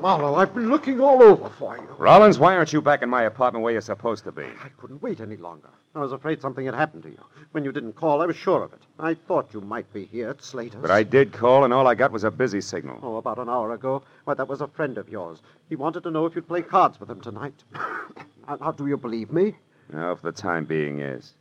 Marlowe, 0.00 0.34
I've 0.34 0.54
been 0.54 0.70
looking 0.70 1.00
all 1.00 1.22
over 1.22 1.48
for 1.48 1.76
you. 1.76 1.88
Rollins, 1.98 2.38
why 2.38 2.56
aren't 2.56 2.72
you 2.72 2.82
back 2.82 3.02
in 3.02 3.08
my 3.08 3.22
apartment 3.22 3.62
where 3.62 3.72
you're 3.72 3.80
supposed 3.80 4.24
to 4.24 4.32
be? 4.32 4.42
I 4.42 4.68
couldn't 4.76 5.02
wait 5.02 5.20
any 5.20 5.36
longer. 5.36 5.68
I 5.94 6.00
was 6.00 6.12
afraid 6.12 6.42
something 6.42 6.66
had 6.66 6.74
happened 6.74 7.04
to 7.04 7.10
you. 7.10 7.24
When 7.52 7.64
you 7.64 7.72
didn't 7.72 7.94
call, 7.94 8.20
I 8.20 8.26
was 8.26 8.36
sure 8.36 8.62
of 8.62 8.72
it. 8.72 8.82
I 8.98 9.14
thought 9.14 9.54
you 9.54 9.60
might 9.60 9.90
be 9.92 10.04
here 10.04 10.28
at 10.30 10.42
Slater's. 10.42 10.82
But 10.82 10.90
I 10.90 11.04
did 11.04 11.32
call, 11.32 11.64
and 11.64 11.72
all 11.72 11.86
I 11.86 11.94
got 11.94 12.12
was 12.12 12.24
a 12.24 12.30
busy 12.30 12.60
signal. 12.60 12.98
Oh, 13.02 13.16
about 13.16 13.38
an 13.38 13.48
hour 13.48 13.72
ago. 13.72 14.02
Why, 14.24 14.34
that 14.34 14.48
was 14.48 14.60
a 14.60 14.68
friend 14.68 14.98
of 14.98 15.08
yours. 15.08 15.40
He 15.68 15.76
wanted 15.76 16.02
to 16.02 16.10
know 16.10 16.26
if 16.26 16.34
you'd 16.34 16.48
play 16.48 16.62
cards 16.62 17.00
with 17.00 17.08
him 17.08 17.20
tonight. 17.20 17.64
now, 17.72 18.56
now, 18.60 18.72
do 18.72 18.88
you 18.88 18.96
believe 18.96 19.32
me? 19.32 19.54
Now, 19.92 20.16
for 20.16 20.30
the 20.30 20.36
time 20.36 20.64
being, 20.64 20.98
yes. 20.98 21.34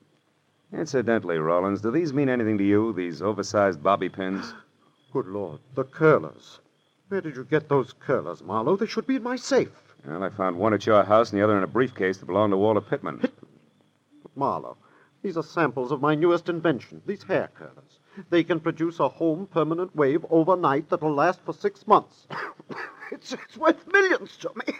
Incidentally, 0.73 1.37
Rollins, 1.37 1.81
do 1.81 1.91
these 1.91 2.13
mean 2.13 2.29
anything 2.29 2.57
to 2.57 2.63
you, 2.63 2.91
these 2.93 3.21
oversized 3.21 3.83
bobby 3.83 4.09
pins? 4.09 4.53
Good 5.13 5.27
Lord, 5.27 5.59
the 5.75 5.83
curlers. 5.83 6.59
Where 7.07 7.21
did 7.21 7.35
you 7.35 7.45
get 7.45 7.69
those 7.69 7.93
curlers, 7.93 8.41
Marlowe? 8.41 8.75
They 8.75 8.87
should 8.87 9.05
be 9.05 9.17
in 9.17 9.23
my 9.23 9.35
safe. 9.35 9.69
Well, 10.05 10.23
I 10.23 10.29
found 10.29 10.57
one 10.57 10.73
at 10.73 10.85
your 10.85 11.03
house 11.03 11.31
and 11.31 11.39
the 11.39 11.43
other 11.43 11.57
in 11.57 11.63
a 11.63 11.67
briefcase 11.67 12.17
that 12.17 12.25
belonged 12.25 12.51
to 12.51 12.57
Walter 12.57 12.81
Pittman. 12.81 13.19
But, 13.21 14.35
Marlowe, 14.35 14.77
these 15.21 15.37
are 15.37 15.43
samples 15.43 15.91
of 15.91 16.01
my 16.01 16.15
newest 16.15 16.49
invention, 16.49 17.01
these 17.05 17.23
hair 17.23 17.49
curlers. 17.53 17.99
They 18.29 18.43
can 18.43 18.59
produce 18.59 18.99
a 18.99 19.07
home 19.07 19.47
permanent 19.47 19.95
wave 19.95 20.25
overnight 20.29 20.89
that'll 20.89 21.13
last 21.13 21.41
for 21.45 21.53
six 21.53 21.85
months. 21.85 22.27
it's, 23.11 23.33
it's 23.33 23.57
worth 23.57 23.85
millions 23.91 24.35
to 24.37 24.51
me. 24.55 24.73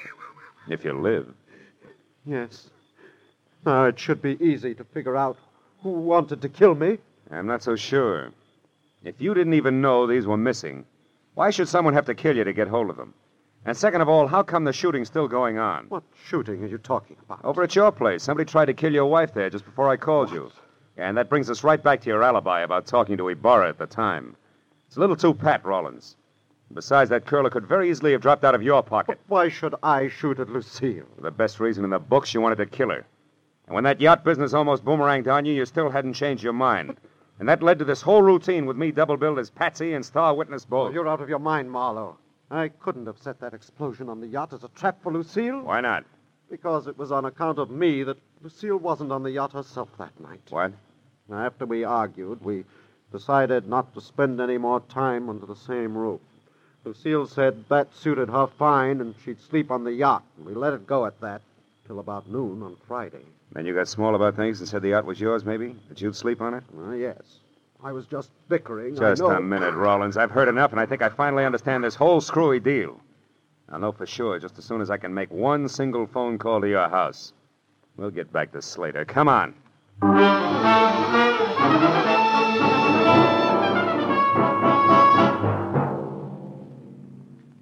If 0.68 0.84
you 0.84 0.94
live. 0.94 1.34
Yes. 2.26 2.70
Now, 3.66 3.86
it 3.86 4.00
should 4.00 4.22
be 4.22 4.44
easy 4.44 4.74
to 4.76 4.84
figure 4.84 5.16
out 5.16 5.38
who 5.86 5.92
wanted 5.92 6.42
to 6.42 6.50
kill 6.50 6.74
me. 6.74 6.98
I'm 7.30 7.46
not 7.46 7.62
so 7.62 7.76
sure. 7.76 8.32
If 9.04 9.22
you 9.22 9.36
didn't 9.36 9.54
even 9.54 9.82
know 9.82 10.08
these 10.08 10.26
were 10.26 10.36
missing, 10.36 10.84
why 11.36 11.52
should 11.52 11.68
someone 11.68 11.94
have 11.94 12.08
to 12.08 12.16
kill 12.16 12.36
you 12.36 12.44
to 12.44 12.54
get 12.54 12.68
hold 12.68 12.90
of 12.90 12.98
them? 12.98 13.14
And 13.66 13.78
second 13.78 14.02
of 14.02 14.10
all, 14.10 14.26
how 14.26 14.42
come 14.42 14.64
the 14.64 14.74
shooting's 14.74 15.10
still 15.10 15.28
going 15.28 15.60
on? 15.60 15.86
What 15.90 16.02
shooting 16.26 16.64
are 16.64 16.68
you 16.68 16.80
talking 16.80 17.18
about? 17.24 17.46
Over 17.46 17.62
at 17.62 17.76
your 17.76 17.92
place, 17.92 18.24
somebody 18.24 18.50
tried 18.50 18.66
to 18.66 18.74
kill 18.74 18.94
your 18.94 19.06
wife 19.06 19.36
there 19.36 19.52
just 19.52 19.64
before 19.64 19.88
I 19.88 19.96
called 19.96 20.32
you. 20.32 20.50
And 20.98 21.16
that 21.18 21.30
brings 21.30 21.52
us 21.52 21.64
right 21.64 21.82
back 21.82 22.02
to 22.02 22.10
your 22.10 22.24
alibi 22.24 22.62
about 22.62 22.88
talking 22.88 23.18
to 23.18 23.30
Ibarra 23.30 23.70
at 23.70 23.78
the 23.78 23.86
time. 23.86 24.36
It's 24.88 24.98
a 24.98 25.00
little 25.00 25.16
too 25.16 25.36
pat, 25.36 25.64
Rollins. 25.64 26.16
Besides, 26.74 27.12
that 27.12 27.28
curler 27.28 27.52
could 27.52 27.68
very 27.68 27.92
easily 27.92 28.14
have 28.14 28.22
dropped 28.22 28.44
out 28.44 28.56
of 28.56 28.64
your 28.64 28.82
pocket. 28.82 29.20
But 29.30 29.32
Why 29.32 29.50
should 29.50 29.76
I 29.84 30.08
shoot 30.08 30.40
at 30.40 30.50
Lucille? 30.50 31.06
For 31.16 31.22
the 31.22 31.30
best 31.30 31.60
reason 31.60 31.84
in 31.84 31.92
the 31.92 32.00
books, 32.00 32.34
you 32.34 32.42
wanted 32.42 32.56
to 32.56 32.66
kill 32.66 32.90
her. 32.90 33.06
And 33.68 33.76
when 33.76 33.84
that 33.86 34.02
yacht 34.02 34.24
business 34.24 34.54
almost 34.54 34.86
boomeranged 34.86 35.28
on 35.28 35.46
you, 35.46 35.54
you 35.54 35.66
still 35.66 35.90
hadn't 35.90 36.14
changed 36.14 36.44
your 36.44 36.54
mind. 36.54 36.98
And 37.40 37.50
that 37.50 37.64
led 37.64 37.80
to 37.80 37.86
this 37.86 38.02
whole 38.02 38.22
routine 38.22 38.66
with 38.66 38.78
me 38.78 38.92
double 38.92 39.18
billed 39.18 39.40
as 39.40 39.50
Patsy 39.50 39.94
and 39.94 40.06
star 40.06 40.34
witness 40.34 40.66
both. 40.66 40.94
you're 40.94 41.08
out 41.08 41.22
of 41.22 41.30
your 41.30 41.40
mind, 41.40 41.70
Marlowe. 41.70 42.18
I 42.52 42.70
couldn't 42.70 43.08
have 43.08 43.18
set 43.18 43.40
that 43.40 43.54
explosion 43.54 44.08
on 44.08 44.22
the 44.22 44.28
yacht 44.28 44.54
as 44.54 44.64
a 44.64 44.70
trap 44.70 45.02
for 45.02 45.12
Lucille. 45.12 45.62
Why 45.62 45.82
not? 45.82 46.06
Because 46.50 46.86
it 46.88 46.98
was 46.98 47.12
on 47.12 47.26
account 47.26 47.58
of 47.58 47.72
me 47.72 48.04
that 48.04 48.18
Lucille 48.42 48.78
wasn't 48.78 49.12
on 49.12 49.24
the 49.24 49.32
yacht 49.32 49.54
herself 49.54 49.90
that 49.98 50.18
night. 50.20 50.42
What? 50.50 50.72
Now, 51.28 51.40
after 51.40 51.66
we 51.66 51.84
argued, 51.84 52.44
we 52.44 52.64
decided 53.12 53.68
not 53.68 53.94
to 53.96 54.02
spend 54.02 54.40
any 54.40 54.60
more 54.60 54.80
time 54.82 55.28
under 55.28 55.48
the 55.48 55.56
same 55.56 55.98
roof. 55.98 56.22
Lucille 56.84 57.26
said 57.26 57.66
that 57.70 57.94
suited 57.96 58.30
her 58.30 58.46
fine 58.46 59.02
and 59.02 59.16
she'd 59.24 59.42
sleep 59.42 59.72
on 59.72 59.84
the 59.84 59.92
yacht. 59.92 60.24
And 60.38 60.46
we 60.46 60.54
let 60.54 60.74
it 60.74 60.86
go 60.86 61.08
at 61.08 61.20
that 61.22 61.42
till 61.88 62.00
about 62.00 62.30
noon 62.30 62.62
on 62.62 62.78
Friday. 62.88 63.26
Then 63.52 63.66
you 63.66 63.74
got 63.74 63.88
small 63.88 64.16
about 64.16 64.36
things 64.36 64.60
and 64.60 64.68
said 64.68 64.82
the 64.82 64.90
yacht 64.90 65.06
was 65.06 65.20
yours, 65.20 65.46
maybe? 65.46 65.76
That 65.88 66.02
you'd 66.02 66.16
sleep 66.16 66.42
on 66.42 66.54
it? 66.54 66.64
Well, 66.74 66.96
yes. 66.96 67.40
I 67.84 67.92
was 67.92 68.06
just 68.06 68.32
bickering. 68.50 68.96
Just 68.96 69.22
a 69.22 69.40
minute, 69.40 69.76
Rollins. 69.76 70.18
I've 70.18 70.32
heard 70.32 70.48
enough, 70.48 70.72
and 70.72 70.80
I 70.80 70.86
think 70.86 71.02
I 71.02 71.10
finally 71.10 71.46
understand 71.46 71.84
this 71.84 71.96
whole 71.96 72.20
screwy 72.20 72.60
deal. 72.60 73.00
I'll 73.70 73.80
know 73.80 73.92
for 73.92 74.06
sure 74.06 74.40
just 74.40 74.58
as 74.58 74.66
soon 74.66 74.82
as 74.82 74.90
I 74.90 74.98
can 74.98 75.14
make 75.14 75.32
one 75.32 75.68
single 75.68 76.06
phone 76.08 76.38
call 76.38 76.62
to 76.62 76.68
your 76.70 76.88
house. 76.90 77.34
We'll 77.98 78.12
get 78.12 78.32
back 78.32 78.52
to 78.52 78.62
Slater. 78.62 79.06
Come 79.06 79.28
on. 79.30 79.54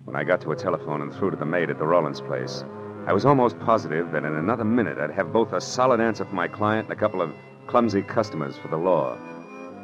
When 0.06 0.16
I 0.16 0.24
got 0.24 0.42
to 0.42 0.52
a 0.52 0.56
telephone 0.56 1.02
and 1.02 1.14
threw 1.14 1.32
to 1.32 1.38
the 1.38 1.46
maid 1.46 1.70
at 1.70 1.78
the 1.78 1.86
Rollins 1.86 2.22
place, 2.22 2.64
I 3.06 3.12
was 3.12 3.26
almost 3.26 3.60
positive 3.60 4.14
that 4.14 4.24
in 4.24 4.34
another 4.34 4.64
minute 4.64 4.98
I'd 4.98 5.12
have 5.12 5.34
both 5.34 5.52
a 5.52 5.60
solid 5.60 6.00
answer 6.00 6.24
for 6.24 6.36
my 6.36 6.48
client 6.48 6.88
and 6.88 6.98
a 6.98 7.00
couple 7.00 7.22
of 7.22 7.34
clumsy 7.68 8.02
customers 8.02 8.56
for 8.56 8.70
the 8.70 8.78
law. 8.78 9.18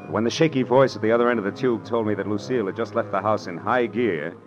But 0.03 0.11
when 0.11 0.23
the 0.23 0.29
shaky 0.29 0.63
voice 0.63 0.95
at 0.95 1.01
the 1.01 1.11
other 1.11 1.29
end 1.29 1.37
of 1.37 1.43
the 1.43 1.51
tube 1.51 1.83
told 1.83 2.07
me 2.07 2.15
that 2.15 2.29
Lucille 2.29 2.67
had 2.67 2.77
just 2.77 2.95
left 2.95 3.11
the 3.11 3.21
house 3.21 3.47
in 3.47 3.57
high 3.57 3.87
gear, 3.87 4.37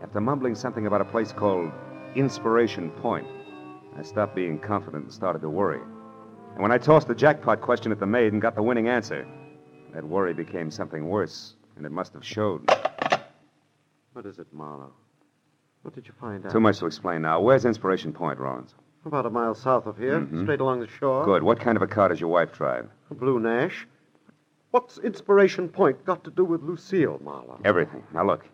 after 0.00 0.20
mumbling 0.20 0.54
something 0.54 0.86
about 0.86 1.00
a 1.00 1.04
place 1.04 1.32
called 1.32 1.72
Inspiration 2.14 2.92
Point, 2.92 3.26
I 3.98 4.02
stopped 4.02 4.36
being 4.36 4.60
confident 4.60 5.04
and 5.04 5.12
started 5.12 5.42
to 5.42 5.50
worry. 5.50 5.80
And 6.52 6.62
when 6.62 6.70
I 6.70 6.78
tossed 6.78 7.08
the 7.08 7.16
jackpot 7.16 7.60
question 7.60 7.90
at 7.90 7.98
the 7.98 8.06
maid 8.06 8.32
and 8.32 8.40
got 8.40 8.54
the 8.54 8.62
winning 8.62 8.86
answer, 8.86 9.26
that 9.92 10.04
worry 10.04 10.34
became 10.34 10.70
something 10.70 11.08
worse, 11.08 11.56
and 11.76 11.84
it 11.84 11.90
must 11.90 12.12
have 12.12 12.24
showed. 12.24 12.70
What 14.12 14.24
is 14.24 14.38
it, 14.38 14.46
Marlowe? 14.52 14.92
What 15.82 15.94
did 15.94 16.06
you 16.06 16.12
find 16.20 16.44
out? 16.44 16.52
Too 16.52 16.60
much 16.60 16.78
to 16.80 16.86
explain 16.86 17.22
now. 17.22 17.40
Where's 17.40 17.64
Inspiration 17.64 18.12
Point, 18.12 18.38
Rollins? 18.38 18.74
About 19.06 19.24
a 19.24 19.30
mile 19.30 19.54
south 19.54 19.86
of 19.86 19.96
here, 19.96 20.20
Mhm. 20.20 20.42
straight 20.42 20.60
along 20.60 20.80
the 20.80 20.86
shore. 20.86 21.24
Good. 21.24 21.42
What 21.42 21.58
kind 21.58 21.76
of 21.76 21.82
a 21.82 21.86
car 21.86 22.08
does 22.10 22.20
your 22.20 22.28
wife 22.30 22.52
drive? 22.52 22.88
A 23.10 23.14
blue 23.14 23.40
Nash. 23.40 23.88
What's 24.72 24.98
Inspiration 24.98 25.68
Point 25.70 26.04
got 26.04 26.22
to 26.24 26.30
do 26.30 26.44
with 26.44 26.62
Lucille, 26.62 27.18
Marlowe? 27.24 27.60
Everything. 27.64 28.02
Now, 28.12 28.24
look. 28.26 28.44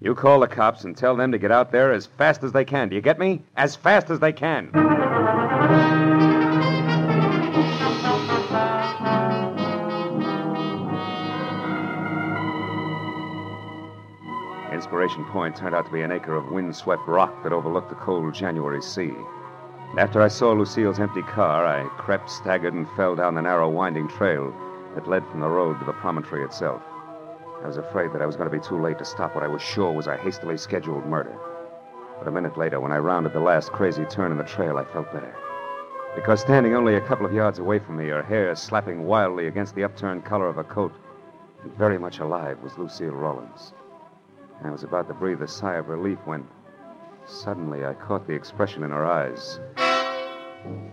You 0.00 0.14
call 0.14 0.40
the 0.40 0.46
cops 0.48 0.84
and 0.84 0.94
tell 0.94 1.16
them 1.16 1.32
to 1.32 1.38
get 1.38 1.50
out 1.50 1.72
there 1.72 1.90
as 1.92 2.04
fast 2.04 2.44
as 2.44 2.52
they 2.52 2.66
can. 2.66 2.90
Do 2.90 2.94
you 2.94 3.00
get 3.00 3.18
me? 3.18 3.42
As 3.56 3.74
fast 3.74 4.10
as 4.10 4.20
they 4.20 4.32
can. 4.32 4.68
Inspiration 14.96 15.30
Point 15.30 15.54
turned 15.54 15.74
out 15.74 15.84
to 15.84 15.92
be 15.92 16.00
an 16.00 16.10
acre 16.10 16.34
of 16.34 16.50
windswept 16.50 17.06
rock 17.06 17.42
that 17.42 17.52
overlooked 17.52 17.90
the 17.90 17.96
cold 17.96 18.32
January 18.32 18.80
sea. 18.80 19.12
After 19.98 20.22
I 20.22 20.28
saw 20.28 20.52
Lucille's 20.52 20.98
empty 20.98 21.20
car, 21.20 21.66
I 21.66 21.86
crept, 21.98 22.30
staggered, 22.30 22.72
and 22.72 22.88
fell 22.92 23.14
down 23.14 23.34
the 23.34 23.42
narrow, 23.42 23.68
winding 23.68 24.08
trail 24.08 24.54
that 24.94 25.06
led 25.06 25.22
from 25.26 25.40
the 25.40 25.50
road 25.50 25.78
to 25.78 25.84
the 25.84 25.92
promontory 25.92 26.42
itself. 26.44 26.80
I 27.62 27.66
was 27.66 27.76
afraid 27.76 28.10
that 28.14 28.22
I 28.22 28.26
was 28.26 28.36
going 28.36 28.50
to 28.50 28.58
be 28.58 28.64
too 28.64 28.80
late 28.80 28.96
to 28.96 29.04
stop 29.04 29.34
what 29.34 29.44
I 29.44 29.48
was 29.48 29.60
sure 29.60 29.92
was 29.92 30.06
a 30.06 30.16
hastily 30.16 30.56
scheduled 30.56 31.04
murder. 31.04 31.36
But 32.18 32.28
a 32.28 32.30
minute 32.30 32.56
later, 32.56 32.80
when 32.80 32.92
I 32.92 32.96
rounded 32.96 33.34
the 33.34 33.40
last 33.40 33.72
crazy 33.72 34.06
turn 34.06 34.32
in 34.32 34.38
the 34.38 34.44
trail, 34.44 34.78
I 34.78 34.84
felt 34.84 35.12
better. 35.12 35.36
Because 36.14 36.40
standing 36.40 36.74
only 36.74 36.94
a 36.94 37.02
couple 37.02 37.26
of 37.26 37.34
yards 37.34 37.58
away 37.58 37.80
from 37.80 37.98
me, 37.98 38.08
her 38.08 38.22
hair 38.22 38.56
slapping 38.56 39.04
wildly 39.04 39.46
against 39.46 39.74
the 39.74 39.84
upturned 39.84 40.24
collar 40.24 40.48
of 40.48 40.56
her 40.56 40.64
coat, 40.64 40.94
and 41.62 41.76
very 41.76 41.98
much 41.98 42.18
alive, 42.18 42.62
was 42.62 42.78
Lucille 42.78 43.10
Rollins. 43.10 43.74
I 44.64 44.70
was 44.70 44.82
about 44.82 45.06
to 45.08 45.14
breathe 45.14 45.42
a 45.42 45.48
sigh 45.48 45.74
of 45.74 45.88
relief 45.88 46.18
when 46.24 46.46
suddenly 47.26 47.84
I 47.84 47.94
caught 47.94 48.26
the 48.26 48.34
expression 48.34 48.82
in 48.82 48.90
her 48.90 49.04
eyes. 49.04 49.60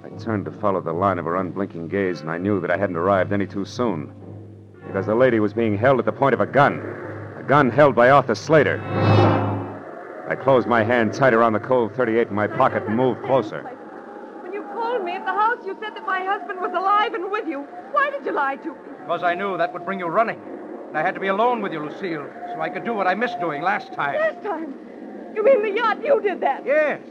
I 0.04 0.10
turned 0.20 0.46
to 0.46 0.52
follow 0.52 0.82
the 0.82 0.94
line 0.94 1.18
of 1.18 1.26
her 1.26 1.38
unblinking 1.38 1.88
gaze, 1.88 2.22
and 2.22 2.30
I 2.30 2.38
knew 2.38 2.60
that 2.60 2.70
I 2.70 2.78
hadn't 2.78 2.98
arrived 2.98 3.32
any 3.32 3.48
too 3.48 3.66
soon. 3.66 4.14
Because 4.86 5.06
the 5.06 5.16
lady 5.16 5.40
was 5.40 5.54
being 5.54 5.78
held 5.78 6.00
at 6.00 6.06
the 6.06 6.12
point 6.12 6.34
of 6.34 6.42
a 6.42 6.46
gun. 6.46 6.80
A 7.38 7.44
gun 7.44 7.72
held 7.72 7.96
by 7.96 8.10
Arthur 8.10 8.36
Slater. 8.36 8.82
I 10.30 10.36
closed 10.36 10.68
my 10.68 10.84
hand 10.84 11.14
tight 11.14 11.34
around 11.34 11.54
the 11.54 11.60
cold 11.60 11.96
38 11.96 12.28
in 12.28 12.36
my 12.36 12.48
pocket 12.48 12.84
and 12.84 12.96
moved 12.96 13.24
closer. 13.24 13.64
When 14.42 14.54
you 14.54 14.64
called 14.74 15.04
me 15.04 15.14
at 15.14 15.26
the 15.26 15.32
house, 15.32 15.66
you 15.66 15.76
said 15.82 15.96
that 15.96 16.06
my 16.06 16.24
husband 16.24 16.60
was 16.62 16.72
alive 16.74 17.14
and 17.14 17.32
with 17.32 17.48
you. 17.48 17.62
Why 17.92 18.12
did 18.12 18.26
you 18.26 18.34
lie 18.34 18.58
to 18.58 18.70
me? 18.70 18.80
Because 19.00 19.24
I 19.24 19.34
knew 19.36 19.58
that 19.58 19.74
would 19.74 19.86
bring 19.86 20.00
you 20.00 20.08
running. 20.08 20.40
And 20.94 21.00
I 21.00 21.02
had 21.02 21.16
to 21.16 21.20
be 21.20 21.30
alone 21.30 21.64
with 21.64 21.74
you, 21.74 21.84
Lucille, 21.84 22.30
so 22.54 22.62
I 22.62 22.70
could 22.70 22.86
do 22.86 22.94
what 22.94 23.08
I 23.08 23.16
missed 23.16 23.40
doing 23.40 23.64
last 23.64 23.92
time. 23.94 24.14
Last 24.14 24.44
time. 24.44 24.76
You 25.34 25.44
mean 25.44 25.64
the 25.64 25.72
yacht? 25.72 26.06
You 26.06 26.22
did 26.22 26.40
that. 26.42 26.64
Yes. 26.68 27.02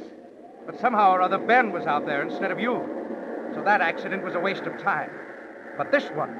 But 0.64 0.79
somehow 0.79 1.11
or 1.11 1.21
other, 1.21 1.37
Ben 1.37 1.73
was 1.73 1.85
out 1.85 2.07
there 2.07 2.23
instead 2.23 2.53
of 2.53 2.61
you. 2.61 2.81
So 3.57 3.62
that 3.64 3.81
accident 3.81 4.23
was 4.23 4.37
a 4.37 4.38
waste 4.38 4.62
of 4.62 4.81
time. 4.81 5.11
But 5.77 5.90
this 5.90 6.05
one, 6.11 6.33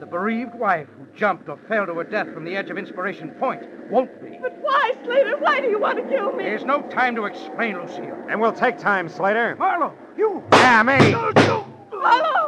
the 0.00 0.06
bereaved 0.06 0.56
wife 0.56 0.88
who 0.98 1.06
jumped 1.14 1.48
or 1.48 1.56
fell 1.68 1.86
to 1.86 1.94
her 1.94 2.02
death 2.02 2.34
from 2.34 2.44
the 2.44 2.56
edge 2.56 2.68
of 2.68 2.76
Inspiration 2.76 3.30
Point, 3.30 3.62
won't 3.92 4.20
be. 4.20 4.36
But 4.42 4.58
why, 4.60 4.92
Slater? 5.04 5.36
Why 5.36 5.60
do 5.60 5.68
you 5.68 5.78
want 5.78 5.98
to 5.98 6.04
kill 6.12 6.32
me? 6.32 6.42
There's 6.42 6.64
no 6.64 6.82
time 6.88 7.14
to 7.14 7.26
explain, 7.26 7.80
Lucille. 7.80 8.26
And 8.28 8.40
we'll 8.40 8.52
take 8.52 8.76
time, 8.76 9.08
Slater. 9.08 9.54
Marlowe, 9.54 9.94
you! 10.16 10.42
Yeah, 10.52 10.82
me. 10.82 11.12
Marlowe! 11.12 12.47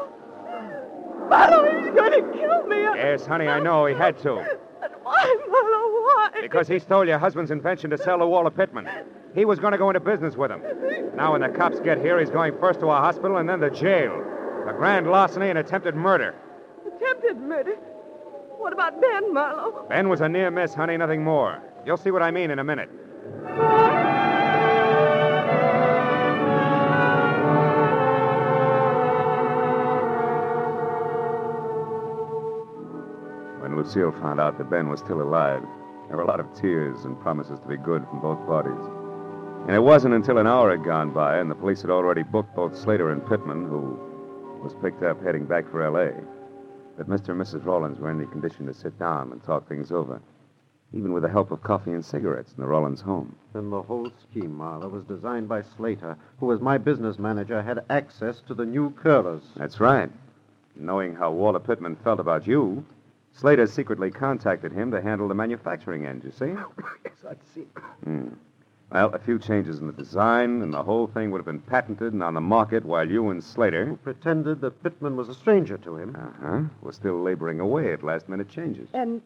Marlowe, 1.31 1.81
he's 1.81 1.95
going 1.95 2.13
to 2.13 2.39
kill 2.39 2.67
me. 2.67 2.77
Yes, 2.77 3.25
honey, 3.25 3.47
I 3.47 3.61
know 3.61 3.87
he 3.87 3.95
had 3.95 4.19
to. 4.19 4.39
And 4.39 4.93
why, 5.03 5.37
Marlowe? 5.49 6.33
Why? 6.33 6.41
Because 6.43 6.67
he 6.69 6.79
stole 6.81 7.07
your 7.07 7.19
husband's 7.19 7.53
invention 7.53 7.89
to 7.91 7.99
sell 7.99 8.19
to 8.19 8.27
Walter 8.27 8.51
Pittman. 8.51 8.89
He 9.35 9.45
was 9.45 9.61
going 9.61 9.73
to 9.73 9.79
go 9.79 9.89
into 9.89 10.01
business 10.01 10.37
with 10.37 10.51
him. 10.51 10.61
Now, 11.15 11.33
when 11.33 11.41
the 11.43 11.49
cops 11.49 11.79
get 11.81 11.99
here, 11.99 12.19
he's 12.19 12.31
going 12.31 12.59
first 12.59 12.81
to 12.81 12.87
a 12.87 12.97
hospital 12.97 13.37
and 13.37 13.49
then 13.49 13.61
to 13.61 13.71
jail. 13.71 14.13
A 14.69 14.73
grand 14.73 15.07
larceny 15.07 15.51
and 15.51 15.59
attempted 15.59 15.95
murder. 15.95 16.35
Attempted 16.87 17.37
murder. 17.39 17.77
What 18.59 18.73
about 18.73 19.01
Ben, 19.01 19.33
Marlowe? 19.33 19.87
Ben 19.89 20.09
was 20.09 20.21
a 20.21 20.29
near 20.29 20.51
miss, 20.51 20.75
honey, 20.75 20.97
nothing 20.97 21.23
more. 21.23 21.63
You'll 21.87 21.97
see 21.97 22.11
what 22.11 22.23
I 22.23 22.31
mean 22.31 22.51
in 22.51 22.59
a 22.59 22.65
minute. 22.65 22.91
Lucille 33.81 34.13
found 34.13 34.39
out 34.39 34.59
that 34.59 34.69
Ben 34.69 34.91
was 34.91 35.01
still 35.01 35.23
alive, 35.23 35.63
there 36.09 36.19
were 36.19 36.23
a 36.23 36.27
lot 36.27 36.39
of 36.39 36.53
tears 36.55 37.07
and 37.07 37.19
promises 37.19 37.59
to 37.61 37.67
be 37.67 37.79
good 37.79 38.07
from 38.09 38.21
both 38.21 38.39
parties. 38.47 38.79
And 39.67 39.75
it 39.75 39.81
wasn't 39.81 40.13
until 40.13 40.37
an 40.37 40.47
hour 40.47 40.71
had 40.71 40.85
gone 40.85 41.15
by 41.15 41.39
and 41.39 41.51
the 41.51 41.55
police 41.55 41.81
had 41.81 41.91
already 41.91 42.23
booked 42.23 42.55
both 42.55 42.77
Slater 42.77 43.11
and 43.11 43.27
Pittman, 43.27 43.67
who 43.67 43.99
was 44.63 44.75
picked 44.83 45.03
up 45.03 45.25
heading 45.25 45.47
back 45.47 45.71
for 45.71 45.83
L.A., 45.83 46.13
that 46.99 47.09
Mr. 47.09 47.31
and 47.31 47.41
Mrs. 47.41 47.65
Rollins 47.65 47.99
were 47.99 48.11
in 48.11 48.19
the 48.19 48.27
condition 48.27 48.67
to 48.67 48.75
sit 48.75 48.99
down 48.99 49.33
and 49.33 49.43
talk 49.43 49.67
things 49.67 49.91
over, 49.91 50.21
even 50.93 51.15
with 51.15 51.23
the 51.23 51.31
help 51.31 51.51
of 51.51 51.63
coffee 51.63 51.93
and 51.93 52.05
cigarettes 52.05 52.53
in 52.55 52.61
the 52.61 52.69
Rollins 52.69 53.01
home. 53.01 53.35
Then 53.55 53.71
the 53.71 53.81
whole 53.81 54.11
scheme, 54.31 54.55
Marlowe, 54.55 54.89
was 54.89 55.05
designed 55.05 55.49
by 55.49 55.63
Slater, 55.63 56.19
who, 56.39 56.53
as 56.53 56.61
my 56.61 56.77
business 56.77 57.19
manager, 57.19 57.63
had 57.63 57.83
access 57.89 58.43
to 58.47 58.53
the 58.53 58.67
new 58.67 58.91
curlers. 58.91 59.43
That's 59.57 59.81
right. 59.81 60.11
Knowing 60.77 61.15
how 61.15 61.31
Walter 61.31 61.61
Pittman 61.61 61.97
felt 61.97 62.21
about 62.21 62.47
you, 62.47 62.85
Slater 63.33 63.67
secretly 63.67 64.11
contacted 64.11 64.73
him 64.73 64.91
to 64.91 65.01
handle 65.01 65.29
the 65.29 65.35
manufacturing 65.35 66.07
end, 66.07 66.25
you 66.25 66.31
see? 66.31 66.53
yes, 67.05 67.15
I'd 67.29 67.39
see. 67.55 67.67
Hmm. 68.05 68.29
Well, 68.93 69.11
a 69.15 69.19
few 69.21 69.39
changes 69.39 69.79
in 69.79 69.87
the 69.87 69.93
design, 69.93 70.63
and 70.63 70.75
the 70.75 70.83
whole 70.83 71.07
thing 71.07 71.31
would 71.31 71.39
have 71.39 71.47
been 71.47 71.61
patented 71.61 72.13
and 72.13 72.23
on 72.25 72.35
the 72.35 72.41
market 72.41 72.85
while 72.85 73.09
you 73.09 73.31
and 73.31 73.43
Slater, 73.43 73.97
Pretended 74.03 74.61
that 74.63 74.83
Pittman 74.83 75.15
was 75.17 75.29
a 75.29 75.35
stranger 75.35 75.79
to 75.79 75.97
him. 75.97 76.17
uh-huh, 76.17 76.63
were 76.83 76.93
still 76.93 77.23
laboring 77.23 77.61
away 77.61 77.93
at 77.93 78.03
last-minute 78.03 78.49
changes. 78.49 78.89
And 78.93 79.23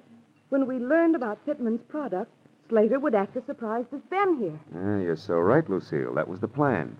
when 0.51 0.67
we 0.67 0.79
learned 0.79 1.17
about 1.17 1.45
Pittman's 1.47 1.81
product, 1.89 2.31
Slater 2.69 2.99
would 3.01 3.15
act 3.15 3.37
as 3.39 3.45
surprised 3.45 3.89
as 3.95 4.01
Ben 4.11 4.37
here. 4.39 4.61
Ah, 4.77 4.99
you're 5.01 5.17
so 5.17 5.39
right, 5.39 5.69
Lucille. 5.69 6.15
That 6.15 6.29
was 6.29 6.41
the 6.41 6.49
plan. 6.49 6.97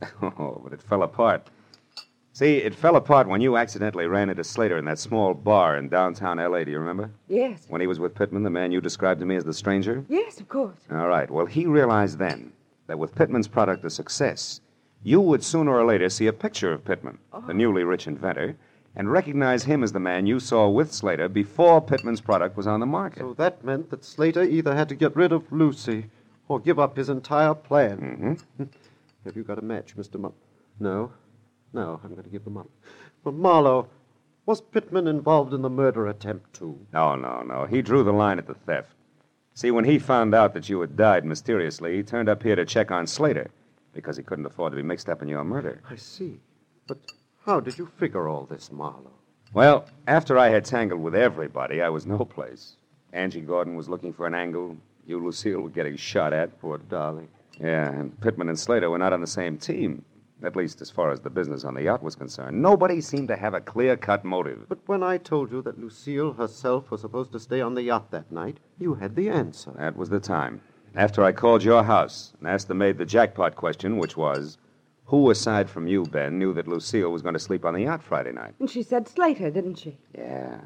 Oh, 0.22 0.60
but 0.62 0.72
it 0.72 0.82
fell 0.82 1.02
apart. 1.02 1.48
See, 2.34 2.56
it 2.56 2.74
fell 2.74 2.96
apart 2.96 3.28
when 3.28 3.40
you 3.40 3.56
accidentally 3.56 4.06
ran 4.06 4.28
into 4.28 4.42
Slater 4.42 4.76
in 4.76 4.84
that 4.86 4.98
small 4.98 5.34
bar 5.34 5.76
in 5.76 5.88
downtown 5.88 6.40
L.A., 6.40 6.64
do 6.64 6.72
you 6.72 6.80
remember? 6.80 7.08
Yes. 7.28 7.64
When 7.68 7.80
he 7.80 7.86
was 7.86 8.00
with 8.00 8.16
Pittman, 8.16 8.42
the 8.42 8.50
man 8.50 8.72
you 8.72 8.80
described 8.80 9.20
to 9.20 9.26
me 9.26 9.36
as 9.36 9.44
the 9.44 9.52
stranger? 9.52 10.04
Yes, 10.08 10.40
of 10.40 10.48
course. 10.48 10.80
All 10.90 11.06
right. 11.06 11.30
Well, 11.30 11.46
he 11.46 11.64
realized 11.64 12.18
then 12.18 12.52
that 12.88 12.98
with 12.98 13.14
Pittman's 13.14 13.46
product 13.46 13.84
a 13.84 13.90
success, 13.90 14.60
you 15.04 15.20
would 15.20 15.44
sooner 15.44 15.70
or 15.70 15.84
later 15.86 16.08
see 16.08 16.26
a 16.26 16.32
picture 16.32 16.72
of 16.72 16.84
Pittman, 16.84 17.18
the 17.46 17.54
newly 17.54 17.84
rich 17.84 18.08
inventor, 18.08 18.56
and 18.96 19.12
recognize 19.12 19.62
him 19.62 19.84
as 19.84 19.92
the 19.92 20.00
man 20.00 20.26
you 20.26 20.40
saw 20.40 20.68
with 20.68 20.92
Slater 20.92 21.28
before 21.28 21.80
Pittman's 21.80 22.20
product 22.20 22.56
was 22.56 22.66
on 22.66 22.80
the 22.80 22.86
market. 22.86 23.20
So 23.20 23.34
that 23.34 23.62
meant 23.62 23.90
that 23.90 24.04
Slater 24.04 24.42
either 24.42 24.74
had 24.74 24.88
to 24.88 24.96
get 24.96 25.14
rid 25.14 25.30
of 25.30 25.52
Lucy 25.52 26.06
or 26.48 26.58
give 26.58 26.80
up 26.80 26.96
his 26.96 27.08
entire 27.08 27.54
plan. 27.54 28.38
hmm 28.58 28.64
Have 29.24 29.36
you 29.36 29.44
got 29.44 29.58
a 29.58 29.62
match, 29.62 29.96
Mr. 29.96 30.18
Mar... 30.18 30.32
No. 30.80 31.12
No, 31.74 32.00
I'm 32.02 32.10
going 32.10 32.22
to 32.22 32.30
give 32.30 32.44
them 32.44 32.56
up. 32.56 32.70
But 33.24 33.34
Marlowe, 33.34 33.88
was 34.46 34.60
Pittman 34.60 35.08
involved 35.08 35.52
in 35.52 35.62
the 35.62 35.70
murder 35.70 36.06
attempt, 36.06 36.54
too? 36.54 36.78
No, 36.92 37.16
no, 37.16 37.42
no. 37.42 37.66
He 37.66 37.82
drew 37.82 38.04
the 38.04 38.12
line 38.12 38.38
at 38.38 38.46
the 38.46 38.54
theft. 38.54 38.94
See, 39.54 39.70
when 39.70 39.84
he 39.84 39.98
found 39.98 40.34
out 40.34 40.54
that 40.54 40.68
you 40.68 40.80
had 40.80 40.96
died 40.96 41.24
mysteriously, 41.24 41.96
he 41.96 42.02
turned 42.02 42.28
up 42.28 42.42
here 42.42 42.56
to 42.56 42.64
check 42.64 42.90
on 42.90 43.06
Slater 43.06 43.50
because 43.92 44.16
he 44.16 44.22
couldn't 44.22 44.46
afford 44.46 44.72
to 44.72 44.76
be 44.76 44.82
mixed 44.82 45.08
up 45.08 45.22
in 45.22 45.28
your 45.28 45.44
murder. 45.44 45.80
I 45.88 45.96
see. 45.96 46.40
But 46.86 46.98
how 47.44 47.60
did 47.60 47.78
you 47.78 47.86
figure 47.98 48.28
all 48.28 48.44
this, 48.44 48.70
Marlowe? 48.70 49.12
Well, 49.52 49.86
after 50.06 50.38
I 50.38 50.48
had 50.48 50.64
tangled 50.64 51.02
with 51.02 51.14
everybody, 51.14 51.80
I 51.80 51.88
was 51.88 52.06
no 52.06 52.24
place. 52.24 52.76
Angie 53.12 53.40
Gordon 53.40 53.76
was 53.76 53.88
looking 53.88 54.12
for 54.12 54.26
an 54.26 54.34
angle. 54.34 54.76
You, 55.06 55.24
Lucille, 55.24 55.60
were 55.60 55.68
getting 55.70 55.96
shot 55.96 56.32
at. 56.32 56.60
Poor 56.60 56.78
darling. 56.78 57.28
Yeah, 57.60 57.88
and 57.88 58.20
Pittman 58.20 58.48
and 58.48 58.58
Slater 58.58 58.90
were 58.90 58.98
not 58.98 59.12
on 59.12 59.20
the 59.20 59.26
same 59.28 59.58
team, 59.58 60.04
at 60.42 60.56
least 60.56 60.80
as 60.80 60.90
far 60.90 61.10
as 61.10 61.20
the 61.20 61.30
business 61.30 61.64
on 61.64 61.74
the 61.74 61.84
yacht 61.84 62.02
was 62.02 62.16
concerned. 62.16 62.60
Nobody 62.60 63.00
seemed 63.00 63.28
to 63.28 63.36
have 63.36 63.54
a 63.54 63.60
clear 63.60 63.96
cut 63.96 64.24
motive. 64.24 64.66
But 64.68 64.80
when 64.86 65.02
I 65.02 65.18
told 65.18 65.52
you 65.52 65.62
that 65.62 65.78
Lucille 65.78 66.32
herself 66.32 66.90
was 66.90 67.00
supposed 67.00 67.32
to 67.32 67.40
stay 67.40 67.60
on 67.60 67.74
the 67.74 67.82
yacht 67.82 68.10
that 68.10 68.30
night, 68.32 68.58
you 68.78 68.94
had 68.94 69.16
the 69.16 69.28
answer. 69.28 69.72
That 69.76 69.96
was 69.96 70.10
the 70.10 70.20
time. 70.20 70.60
After 70.96 71.22
I 71.24 71.32
called 71.32 71.64
your 71.64 71.82
house 71.82 72.34
and 72.38 72.48
asked 72.48 72.68
the 72.68 72.74
maid 72.74 72.98
the 72.98 73.06
jackpot 73.06 73.56
question, 73.56 73.96
which 73.96 74.16
was, 74.16 74.58
who 75.06 75.30
aside 75.30 75.68
from 75.68 75.86
you, 75.86 76.04
Ben, 76.04 76.38
knew 76.38 76.54
that 76.54 76.68
Lucille 76.68 77.10
was 77.10 77.22
going 77.22 77.34
to 77.34 77.40
sleep 77.40 77.64
on 77.64 77.74
the 77.74 77.82
yacht 77.82 78.02
Friday 78.02 78.32
night? 78.32 78.54
And 78.60 78.70
she 78.70 78.82
said 78.82 79.08
Slater, 79.08 79.50
didn't 79.50 79.76
she? 79.76 79.98
Yeah. 80.16 80.60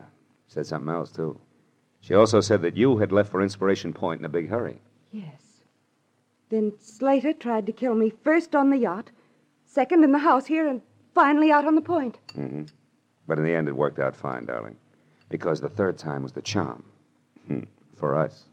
Said 0.46 0.66
something 0.66 0.92
else, 0.92 1.10
too. 1.10 1.38
She 2.00 2.14
also 2.14 2.40
said 2.40 2.62
that 2.62 2.76
you 2.76 2.98
had 2.98 3.10
left 3.10 3.30
for 3.30 3.42
Inspiration 3.42 3.92
Point 3.92 4.20
in 4.20 4.24
a 4.24 4.28
big 4.28 4.48
hurry. 4.48 4.80
Yes. 5.12 5.62
Then 6.50 6.72
Slater 6.78 7.32
tried 7.32 7.66
to 7.66 7.72
kill 7.72 7.94
me 7.94 8.12
first 8.22 8.54
on 8.54 8.70
the 8.70 8.78
yacht, 8.78 9.10
second 9.68 10.02
in 10.02 10.12
the 10.12 10.18
house 10.18 10.46
here, 10.46 10.66
and 10.66 10.82
finally 11.14 11.52
out 11.52 11.66
on 11.66 11.74
the 11.74 11.80
point. 11.80 12.18
Mm-hmm. 12.36 12.64
But 13.26 13.38
in 13.38 13.44
the 13.44 13.52
end, 13.52 13.68
it 13.68 13.76
worked 13.76 13.98
out 13.98 14.16
fine, 14.16 14.46
darling. 14.46 14.76
Because 15.28 15.60
the 15.60 15.68
third 15.68 15.98
time 15.98 16.22
was 16.22 16.32
the 16.32 16.42
charm. 16.42 16.84
Hmm. 17.46 17.64
For 17.96 18.16
us. 18.16 18.44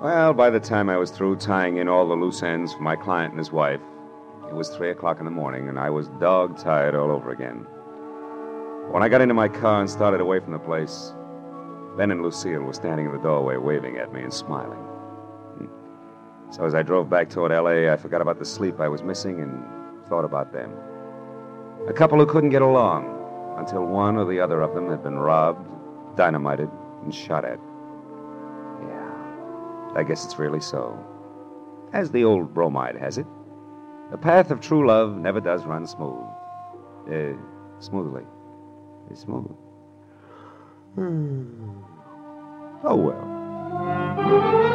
Well, 0.00 0.34
by 0.34 0.50
the 0.50 0.60
time 0.60 0.88
I 0.88 0.96
was 0.96 1.10
through 1.10 1.36
tying 1.36 1.78
in 1.78 1.88
all 1.88 2.06
the 2.06 2.14
loose 2.14 2.42
ends 2.42 2.72
for 2.72 2.82
my 2.82 2.94
client 2.94 3.32
and 3.32 3.38
his 3.38 3.50
wife, 3.50 3.80
it 4.54 4.56
was 4.56 4.68
three 4.68 4.90
o'clock 4.90 5.18
in 5.18 5.24
the 5.24 5.32
morning, 5.32 5.68
and 5.68 5.80
I 5.80 5.90
was 5.90 6.06
dog 6.20 6.56
tired 6.56 6.94
all 6.94 7.10
over 7.10 7.32
again. 7.32 7.66
When 8.92 9.02
I 9.02 9.08
got 9.08 9.20
into 9.20 9.34
my 9.34 9.48
car 9.48 9.80
and 9.80 9.90
started 9.90 10.20
away 10.20 10.38
from 10.38 10.52
the 10.52 10.60
place, 10.60 11.12
Ben 11.96 12.12
and 12.12 12.22
Lucille 12.22 12.62
were 12.62 12.72
standing 12.72 13.06
in 13.06 13.12
the 13.12 13.18
doorway 13.18 13.56
waving 13.56 13.96
at 13.96 14.12
me 14.12 14.22
and 14.22 14.32
smiling. 14.32 14.78
Hmm. 14.78 16.52
So 16.52 16.64
as 16.64 16.72
I 16.72 16.82
drove 16.82 17.10
back 17.10 17.30
toward 17.30 17.50
L.A., 17.50 17.90
I 17.90 17.96
forgot 17.96 18.20
about 18.20 18.38
the 18.38 18.44
sleep 18.44 18.78
I 18.78 18.86
was 18.86 19.02
missing 19.02 19.40
and 19.40 19.64
thought 20.06 20.24
about 20.24 20.52
them. 20.52 20.72
A 21.88 21.92
couple 21.92 22.18
who 22.18 22.26
couldn't 22.26 22.50
get 22.50 22.62
along 22.62 23.10
until 23.58 23.84
one 23.84 24.16
or 24.16 24.24
the 24.24 24.38
other 24.38 24.60
of 24.60 24.72
them 24.72 24.88
had 24.88 25.02
been 25.02 25.18
robbed, 25.18 25.68
dynamited, 26.16 26.70
and 27.02 27.12
shot 27.12 27.44
at. 27.44 27.58
Yeah, 28.86 29.96
I 29.96 30.04
guess 30.06 30.24
it's 30.24 30.38
really 30.38 30.60
so. 30.60 30.96
As 31.92 32.12
the 32.12 32.22
old 32.22 32.54
bromide 32.54 32.96
has 32.96 33.18
it, 33.18 33.26
the 34.10 34.18
path 34.18 34.50
of 34.50 34.60
true 34.60 34.86
love 34.86 35.16
never 35.16 35.40
does 35.40 35.64
run 35.64 35.86
smooth. 35.86 36.24
Uh, 37.10 37.34
smoothly. 37.80 38.22
It's 39.10 39.20
smooth. 39.22 39.50
Hmm. 40.94 41.82
Oh, 42.84 42.96
well. 42.96 44.72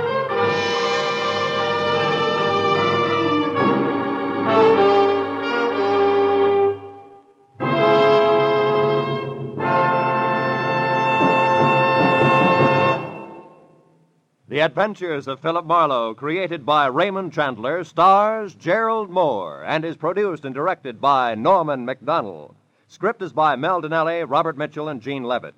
The 14.60 14.65
Adventures 14.65 15.30
of 15.30 15.39
Philip 15.39 15.65
Marlowe, 15.65 16.13
created 16.13 16.65
by 16.65 16.88
Raymond 16.88 17.32
Chandler, 17.32 17.82
stars 17.86 18.54
Gerald 18.56 19.10
Mohr 19.10 19.63
and 19.65 19.86
is 19.86 19.95
produced 19.95 20.43
and 20.43 20.54
directed 20.54 21.00
by 21.00 21.34
Norman 21.34 21.88
McDonnell. 21.88 22.56
Script 22.89 23.22
is 23.22 23.32
by 23.32 23.56
Mel 23.56 23.82
Dinelli, 23.82 24.30
Robert 24.30 24.58
Mitchell, 24.58 24.89
and 24.89 25.02
Gene 25.02 25.24
Levitt. 25.24 25.56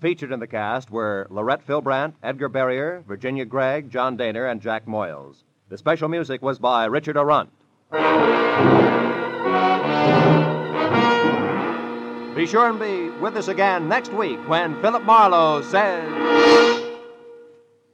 Featured 0.00 0.32
in 0.32 0.40
the 0.40 0.46
cast 0.46 0.90
were 0.90 1.26
Laurette 1.28 1.62
Fillbrandt, 1.62 2.14
Edgar 2.22 2.48
Barrier, 2.48 3.04
Virginia 3.06 3.44
Gregg, 3.44 3.90
John 3.90 4.16
Dehner, 4.16 4.50
and 4.50 4.62
Jack 4.62 4.86
Moyles. 4.86 5.42
The 5.68 5.76
special 5.76 6.08
music 6.08 6.40
was 6.40 6.58
by 6.58 6.86
Richard 6.86 7.16
Aurandt. 7.16 7.50
Be 12.34 12.46
sure 12.46 12.70
and 12.70 12.80
be 12.80 13.10
with 13.20 13.36
us 13.36 13.48
again 13.48 13.90
next 13.90 14.10
week 14.14 14.40
when 14.48 14.80
Philip 14.80 15.04
Marlowe 15.04 15.60
says. 15.60 16.77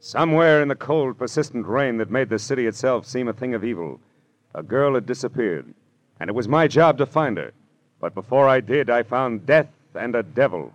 Somewhere 0.07 0.61
in 0.61 0.69
the 0.69 0.75
cold, 0.75 1.17
persistent 1.17 1.67
rain 1.67 1.97
that 1.97 2.11
made 2.11 2.29
the 2.29 2.38
city 2.38 2.67
itself 2.67 3.07
seem 3.07 3.27
a 3.27 3.33
thing 3.33 3.55
of 3.55 3.64
evil, 3.64 4.01
a 4.55 4.62
girl 4.62 4.97
had 4.97 5.07
disappeared, 5.07 5.73
and 6.21 6.29
it 6.29 6.35
was 6.35 6.47
my 6.47 6.69
job 6.69 6.99
to 6.99 7.07
find 7.07 7.38
her. 7.38 7.53
But 8.01 8.14
before 8.14 8.47
I 8.47 8.61
did, 8.61 8.90
I 8.90 9.03
found 9.03 9.47
death 9.47 9.71
and 9.95 10.14
a 10.14 10.23
devil. 10.23 10.75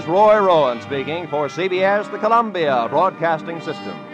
Is 0.00 0.06
Roy 0.06 0.38
Rowan 0.38 0.80
speaking 0.80 1.26
for 1.28 1.48
CBS, 1.48 2.10
the 2.10 2.18
Columbia 2.18 2.86
Broadcasting 2.88 3.60
System. 3.60 4.09